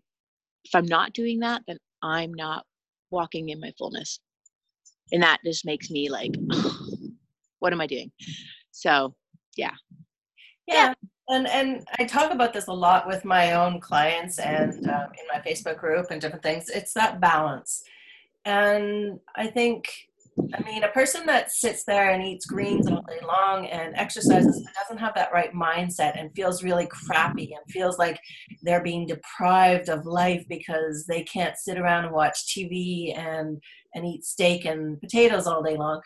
if 0.65 0.73
i'm 0.73 0.85
not 0.85 1.13
doing 1.13 1.39
that 1.39 1.61
then 1.67 1.77
i'm 2.01 2.33
not 2.33 2.65
walking 3.09 3.49
in 3.49 3.59
my 3.59 3.71
fullness. 3.77 4.19
And 5.11 5.23
that 5.23 5.39
just 5.45 5.65
makes 5.65 5.89
me 5.89 6.09
like 6.09 6.35
what 7.59 7.73
am 7.73 7.81
i 7.81 7.87
doing? 7.87 8.11
So 8.71 9.15
yeah. 9.55 9.73
Yeah 10.67 10.93
and 11.29 11.45
and 11.47 11.85
i 11.99 12.05
talk 12.05 12.31
about 12.31 12.53
this 12.53 12.67
a 12.67 12.73
lot 12.73 13.05
with 13.05 13.25
my 13.25 13.51
own 13.51 13.81
clients 13.81 14.39
and 14.39 14.71
um, 14.87 15.07
in 15.19 15.27
my 15.29 15.41
facebook 15.45 15.77
group 15.77 16.07
and 16.09 16.21
different 16.21 16.43
things. 16.43 16.69
It's 16.69 16.93
that 16.93 17.19
balance. 17.19 17.83
And 18.45 19.19
i 19.35 19.47
think 19.47 20.06
I 20.53 20.61
mean, 20.63 20.83
a 20.83 20.89
person 20.89 21.25
that 21.25 21.51
sits 21.51 21.83
there 21.83 22.11
and 22.11 22.23
eats 22.23 22.45
greens 22.45 22.87
all 22.87 23.01
day 23.01 23.19
long 23.25 23.65
and 23.67 23.95
exercises 23.95 24.61
but 24.63 24.73
doesn't 24.73 24.99
have 24.99 25.15
that 25.15 25.33
right 25.33 25.53
mindset 25.53 26.19
and 26.19 26.33
feels 26.35 26.63
really 26.63 26.87
crappy 26.87 27.53
and 27.53 27.71
feels 27.71 27.97
like 27.97 28.19
they're 28.61 28.83
being 28.83 29.07
deprived 29.07 29.89
of 29.89 30.05
life 30.05 30.45
because 30.47 31.05
they 31.07 31.23
can't 31.23 31.57
sit 31.57 31.77
around 31.77 32.05
and 32.05 32.13
watch 32.13 32.45
TV 32.47 33.17
and 33.17 33.61
and 33.95 34.05
eat 34.05 34.23
steak 34.23 34.65
and 34.65 34.99
potatoes 35.01 35.47
all 35.47 35.63
day 35.63 35.75
long. 35.75 36.01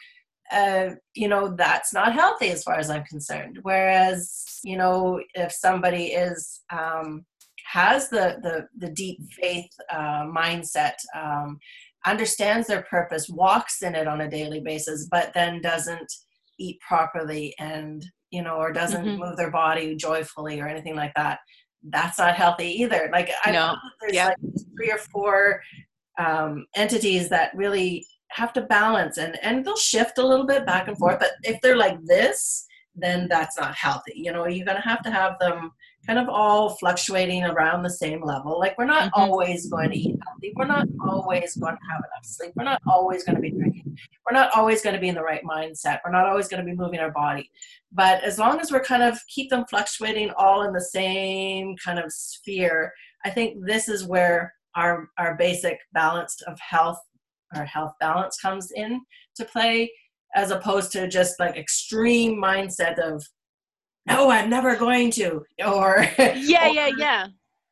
Uh, 0.52 0.91
you 1.13 1.28
know, 1.28 1.54
that's 1.56 1.94
not 1.94 2.13
healthy 2.13 2.50
as 2.50 2.63
far 2.63 2.78
as 2.78 2.89
I'm 2.89 3.04
concerned. 3.06 3.60
Whereas, 3.63 4.60
you 4.63 4.78
know, 4.78 5.22
if 5.34 5.52
somebody 5.52 6.08
is 6.08 6.62
um, 6.72 7.26
has 7.72 8.10
the 8.10 8.38
the 8.41 8.67
the 8.78 8.94
deep 8.94 9.20
faith 9.32 9.70
uh, 9.89 10.26
mindset 10.26 10.96
um, 11.15 11.60
understands 12.06 12.68
their 12.68 12.84
purpose, 12.84 13.30
walks 13.30 13.82
in 13.82 13.96
it 13.96 14.08
on 14.08 14.22
a 14.22 14.30
daily 14.30 14.60
basis, 14.60 15.08
but 15.10 15.32
then 15.34 15.62
doesn't 15.62 16.12
eat 16.60 16.80
properly 16.80 17.54
and, 17.60 18.06
you 18.32 18.42
know, 18.42 18.56
or 18.56 18.72
doesn't 18.72 19.06
mm-hmm. 19.06 19.20
move 19.20 19.38
their 19.38 19.52
body 19.52 19.96
joyfully 19.96 20.60
or 20.60 20.68
anything 20.68 20.96
like 20.96 21.14
that. 21.16 21.40
That's 21.90 22.20
not 22.20 22.36
healthy 22.36 22.82
either. 22.82 23.10
Like 23.12 23.32
I 23.44 23.52
know 23.52 23.76
there's 24.02 24.14
yeah. 24.14 24.28
like 24.28 24.38
three 24.76 24.92
or 24.92 25.00
four 25.00 25.62
um, 26.20 26.66
entities 26.76 27.30
that 27.30 27.56
really 27.56 28.06
have 28.32 28.54
to 28.54 28.62
balance 28.62 29.18
and 29.18 29.38
and 29.44 29.66
they'll 29.66 29.76
shift 29.76 30.18
a 30.18 30.26
little 30.26 30.46
bit 30.46 30.66
back 30.66 30.88
and 30.88 30.98
forth. 30.98 31.20
But 31.20 31.32
if 31.44 31.60
they're 31.62 31.78
like 31.78 31.98
this, 32.06 32.66
then 32.96 33.28
that's 33.30 33.58
not 33.60 33.76
healthy. 33.76 34.14
You 34.16 34.32
know, 34.32 34.48
you're 34.48 34.66
gonna 34.66 34.82
have 34.82 35.02
to 35.04 35.12
have 35.12 35.38
them 35.40 35.72
kind 36.06 36.18
of 36.18 36.28
all 36.30 36.70
fluctuating 36.78 37.44
around 37.44 37.84
the 37.84 37.90
same 37.90 38.24
level. 38.24 38.60
Like 38.60 38.78
we're 38.78 38.86
not 38.86 39.12
mm-hmm. 39.12 39.22
always 39.22 39.70
going 39.70 39.92
to 39.92 39.98
eat 39.98 40.18
healthy. 40.26 40.54
We're 40.56 40.66
not 40.66 40.88
always 41.00 41.56
going 41.56 41.76
to 41.76 41.82
have 41.90 42.00
enough 42.00 42.26
sleep. 42.26 42.54
We're 42.56 42.64
not 42.64 42.82
always 42.88 43.24
going 43.24 43.36
to 43.36 43.42
be 43.42 43.52
drinking. 43.52 43.98
We're 44.26 44.38
not 44.38 44.52
always 44.56 44.82
going 44.82 44.96
to 44.96 45.02
be 45.02 45.10
in 45.10 45.16
the 45.16 45.24
right 45.24 45.44
mindset. 45.44 46.00
We're 46.04 46.12
not 46.12 46.26
always 46.26 46.48
going 46.48 46.66
to 46.66 46.70
be 46.70 46.76
moving 46.76 47.00
our 47.00 47.12
body. 47.12 47.52
But 47.92 48.24
as 48.24 48.40
long 48.40 48.60
as 48.60 48.72
we're 48.72 48.84
kind 48.84 49.04
of 49.04 49.20
keep 49.28 49.50
them 49.50 49.66
fluctuating 49.70 50.32
all 50.38 50.64
in 50.64 50.74
the 50.74 50.82
same 50.82 51.76
kind 51.84 52.00
of 52.00 52.12
sphere, 52.12 52.92
I 53.24 53.30
think 53.30 53.66
this 53.66 53.88
is 53.88 54.06
where 54.06 54.54
our 54.76 55.10
our 55.18 55.36
basic 55.36 55.78
balance 55.94 56.42
of 56.48 56.58
health, 56.60 57.00
our 57.56 57.66
health 57.66 57.94
balance 58.00 58.40
comes 58.40 58.72
in 58.72 59.02
to 59.36 59.46
play, 59.46 59.92
as 60.36 60.52
opposed 60.52 60.92
to 60.94 61.08
just 61.08 61.40
like 61.40 61.58
extreme 61.58 62.42
mindset 62.42 62.98
of 62.98 63.24
no, 64.08 64.30
I'm 64.32 64.50
never 64.50 64.76
going 64.76 65.12
to. 65.12 65.44
Or 65.66 66.06
yeah, 66.18 66.70
or 66.70 66.74
yeah, 66.74 66.90
yeah. 66.98 67.28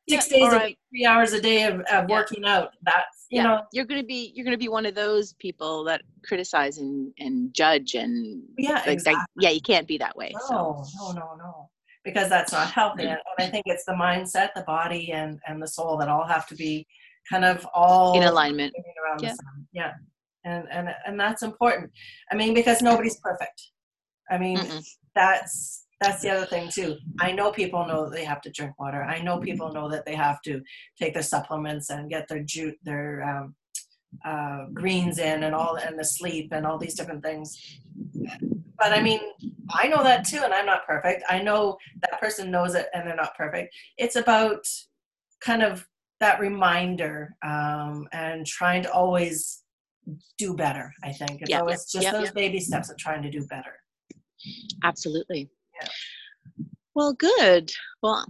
Six 0.08 0.30
yeah, 0.30 0.38
days 0.38 0.52
a 0.52 0.66
week, 0.66 0.78
three 0.90 1.06
hours 1.06 1.32
a 1.32 1.40
day 1.40 1.64
of, 1.64 1.80
of 1.82 2.08
working 2.08 2.44
out. 2.44 2.70
That's 2.82 3.26
you 3.30 3.38
yeah. 3.38 3.42
know 3.44 3.62
you're 3.72 3.84
gonna 3.84 4.02
be 4.02 4.32
you're 4.34 4.44
gonna 4.44 4.58
be 4.58 4.68
one 4.68 4.86
of 4.86 4.94
those 4.94 5.34
people 5.34 5.84
that 5.84 6.02
criticize 6.24 6.78
and, 6.78 7.12
and 7.18 7.54
judge 7.54 7.94
and 7.94 8.42
yeah, 8.58 8.74
like, 8.74 8.88
exactly. 8.88 9.24
yeah, 9.38 9.50
you 9.50 9.60
can't 9.60 9.86
be 9.86 9.98
that 9.98 10.16
way. 10.16 10.32
No, 10.50 10.84
so. 10.84 11.12
no, 11.12 11.12
no, 11.12 11.36
no. 11.36 11.70
Because 12.04 12.28
that's 12.28 12.52
not 12.52 12.70
healthy. 12.70 13.04
Mm-hmm. 13.04 13.12
And 13.12 13.20
I 13.38 13.50
think 13.50 13.64
it's 13.66 13.84
the 13.84 13.92
mindset, 13.92 14.50
the 14.54 14.62
body 14.62 15.12
and 15.12 15.38
and 15.46 15.62
the 15.62 15.68
soul 15.68 15.96
that 15.98 16.08
all 16.08 16.26
have 16.26 16.46
to 16.48 16.54
be 16.56 16.86
kind 17.30 17.44
of 17.44 17.66
all 17.74 18.16
in 18.16 18.24
alignment. 18.24 18.74
Around 19.04 19.22
yeah. 19.22 19.30
the 19.30 19.36
sun. 19.36 19.66
Yeah. 19.72 19.92
And 20.44 20.66
and 20.70 20.88
and 21.06 21.20
that's 21.20 21.42
important. 21.42 21.92
I 22.32 22.34
mean, 22.34 22.54
because 22.54 22.80
nobody's 22.80 23.20
perfect. 23.20 23.62
I 24.30 24.38
mean, 24.38 24.58
Mm-mm. 24.58 24.84
that's 25.14 25.86
that's 26.00 26.22
the 26.22 26.30
other 26.30 26.46
thing 26.46 26.70
too. 26.70 26.96
I 27.20 27.32
know 27.32 27.52
people 27.52 27.86
know 27.86 28.04
that 28.04 28.16
they 28.16 28.24
have 28.24 28.40
to 28.42 28.50
drink 28.50 28.78
water. 28.78 29.04
I 29.04 29.20
know 29.20 29.38
people 29.38 29.72
know 29.72 29.88
that 29.90 30.06
they 30.06 30.14
have 30.14 30.40
to 30.42 30.62
take 30.98 31.12
their 31.12 31.22
supplements 31.22 31.90
and 31.90 32.08
get 32.08 32.26
their 32.26 32.42
juice, 32.42 32.76
their 32.82 33.22
um, 33.22 33.54
uh, 34.24 34.66
greens 34.72 35.18
in, 35.18 35.44
and 35.44 35.54
all, 35.54 35.76
and 35.76 35.98
the 35.98 36.04
sleep, 36.04 36.52
and 36.52 36.66
all 36.66 36.78
these 36.78 36.94
different 36.94 37.22
things. 37.22 37.78
But 38.78 38.92
I 38.92 39.02
mean, 39.02 39.20
I 39.70 39.88
know 39.88 40.02
that 40.02 40.24
too, 40.24 40.40
and 40.42 40.54
I'm 40.54 40.64
not 40.64 40.86
perfect. 40.86 41.22
I 41.28 41.42
know 41.42 41.76
that 42.00 42.18
person 42.18 42.50
knows 42.50 42.74
it, 42.74 42.86
and 42.94 43.06
they're 43.06 43.14
not 43.14 43.36
perfect. 43.36 43.74
It's 43.98 44.16
about 44.16 44.64
kind 45.42 45.62
of 45.62 45.86
that 46.20 46.40
reminder 46.40 47.34
um, 47.44 48.08
and 48.12 48.46
trying 48.46 48.82
to 48.84 48.92
always 48.92 49.62
do 50.38 50.54
better. 50.54 50.92
I 51.04 51.12
think 51.12 51.42
it's 51.42 51.50
yep, 51.50 51.60
always 51.60 51.84
just 51.90 52.04
yep, 52.04 52.14
those 52.14 52.26
yep. 52.26 52.34
baby 52.34 52.60
steps 52.60 52.90
of 52.90 52.96
trying 52.96 53.22
to 53.22 53.30
do 53.30 53.46
better. 53.46 53.74
Absolutely. 54.82 55.50
Well, 56.94 57.12
good. 57.14 57.72
Well, 58.02 58.26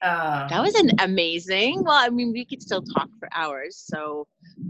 uh, 0.00 0.46
that 0.48 0.62
was 0.62 0.74
an 0.76 0.90
amazing. 1.00 1.82
Well, 1.82 1.96
I 1.96 2.08
mean, 2.08 2.32
we 2.32 2.44
could 2.44 2.62
still 2.62 2.82
talk 2.82 3.08
for 3.18 3.28
hours, 3.34 3.82
so, 3.84 4.28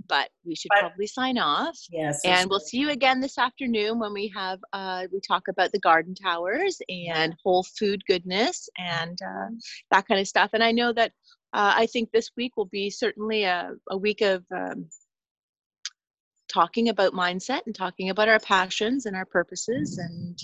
but 0.09 0.31
we 0.45 0.55
should 0.55 0.71
but, 0.71 0.81
probably 0.81 1.07
sign 1.07 1.37
off. 1.37 1.79
Yes. 1.91 2.21
And 2.25 2.49
we'll 2.49 2.61
see 2.61 2.79
you 2.79 2.91
again 2.91 3.21
this 3.21 3.37
afternoon 3.37 3.99
when 3.99 4.15
we 4.15 4.33
have 4.35 4.59
uh, 4.73 5.07
we 5.13 5.21
talk 5.21 5.49
about 5.49 5.71
the 5.73 5.81
garden 5.81 6.15
towers 6.15 6.81
and 6.89 7.35
whole 7.45 7.65
food 7.79 8.03
goodness 8.07 8.69
and 8.79 9.19
uh, 9.23 9.49
that 9.91 10.09
kind 10.09 10.21
of 10.21 10.27
stuff. 10.27 10.51
And 10.55 10.65
I 10.65 10.73
know 10.73 10.93
that 10.95 11.13
uh, 11.53 11.75
I 11.77 11.87
think 11.87 12.11
this 12.11 12.31
week 12.37 12.57
will 12.57 12.67
be 12.67 12.89
certainly 12.89 13.45
a, 13.45 13.73
a 13.91 13.99
week 13.99 14.23
of 14.23 14.45
um, 14.55 14.87
talking 16.49 16.89
about 16.89 17.13
mindset 17.13 17.61
and 17.67 17.75
talking 17.75 18.11
about 18.11 18.29
our 18.29 18.41
passions 18.41 19.07
and 19.07 19.15
our 19.15 19.25
purposes 19.25 19.99
and 19.99 20.39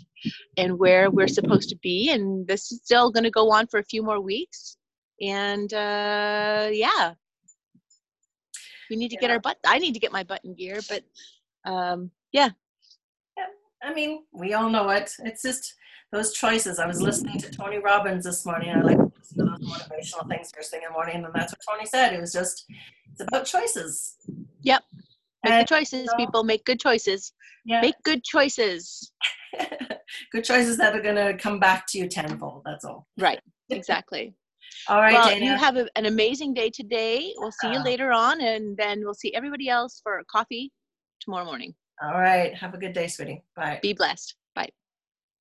and 0.56 0.78
where 0.78 1.10
we're 1.10 1.28
supposed 1.28 1.68
to 1.70 1.76
be 1.76 2.10
and 2.10 2.46
this 2.46 2.70
is 2.70 2.80
still 2.84 3.10
going 3.10 3.24
to 3.24 3.30
go 3.30 3.50
on 3.50 3.66
for 3.66 3.78
a 3.78 3.84
few 3.84 4.02
more 4.02 4.20
weeks. 4.20 4.76
And 5.20 5.72
uh 5.72 6.68
yeah. 6.70 7.14
We 8.90 8.96
need 8.96 9.08
to 9.08 9.16
yeah. 9.16 9.20
get 9.20 9.30
our 9.30 9.40
butt 9.40 9.58
i 9.66 9.78
need 9.78 9.94
to 9.94 10.00
get 10.00 10.12
my 10.12 10.22
butt 10.22 10.44
in 10.44 10.54
gear 10.54 10.80
but 10.88 11.02
um 11.64 12.10
yeah. 12.32 12.50
Yeah 13.36 13.46
i 13.82 13.94
mean 13.94 14.24
we 14.32 14.54
all 14.54 14.68
know 14.68 14.90
it. 14.90 15.10
It's 15.20 15.42
just 15.42 15.74
those 16.12 16.32
choices. 16.32 16.78
I 16.78 16.86
was 16.86 17.00
listening 17.00 17.38
to 17.40 17.50
tony 17.50 17.78
robbins 17.78 18.24
this 18.24 18.44
morning 18.44 18.70
i 18.70 18.80
like 18.80 18.98
to 18.98 19.12
listen 19.18 19.38
to 19.38 19.44
those 19.44 19.60
motivational 19.60 20.28
things 20.28 20.52
first 20.54 20.70
thing 20.70 20.82
in 20.82 20.88
the 20.88 20.92
morning 20.92 21.24
and 21.24 21.34
that's 21.34 21.52
what 21.52 21.60
tony 21.68 21.86
said. 21.86 22.12
It 22.12 22.20
was 22.20 22.32
just 22.32 22.66
it's 23.10 23.20
about 23.20 23.46
choices. 23.46 24.16
Yep 24.62 24.82
Make 25.44 25.52
and, 25.52 25.62
the 25.62 25.68
choices, 25.68 26.14
people. 26.16 26.42
Make 26.42 26.64
good 26.64 26.80
choices. 26.80 27.32
Yeah. 27.64 27.80
Make 27.80 27.96
good 28.02 28.24
choices. 28.24 29.12
good 30.32 30.44
choices 30.44 30.78
that 30.78 30.96
are 30.96 31.02
going 31.02 31.16
to 31.16 31.36
come 31.36 31.60
back 31.60 31.86
to 31.88 31.98
you 31.98 32.08
tenfold. 32.08 32.62
That's 32.64 32.84
all. 32.84 33.06
Right. 33.18 33.40
Exactly. 33.70 34.34
all 34.88 35.00
right. 35.00 35.14
Well, 35.14 35.30
Dana. 35.30 35.46
you 35.46 35.56
have 35.56 35.78
a, 35.78 35.88
an 35.96 36.04
amazing 36.04 36.52
day 36.52 36.68
today. 36.68 37.32
We'll 37.38 37.50
see 37.50 37.72
you 37.72 37.78
uh, 37.78 37.82
later 37.82 38.12
on, 38.12 38.42
and 38.42 38.76
then 38.76 39.00
we'll 39.00 39.14
see 39.14 39.34
everybody 39.34 39.70
else 39.70 40.02
for 40.02 40.22
coffee 40.30 40.70
tomorrow 41.18 41.46
morning. 41.46 41.74
All 42.02 42.20
right. 42.20 42.54
Have 42.54 42.74
a 42.74 42.78
good 42.78 42.92
day, 42.92 43.08
sweetie. 43.08 43.42
Bye. 43.56 43.78
Be 43.80 43.94
blessed. 43.94 44.34
Bye. 44.54 44.68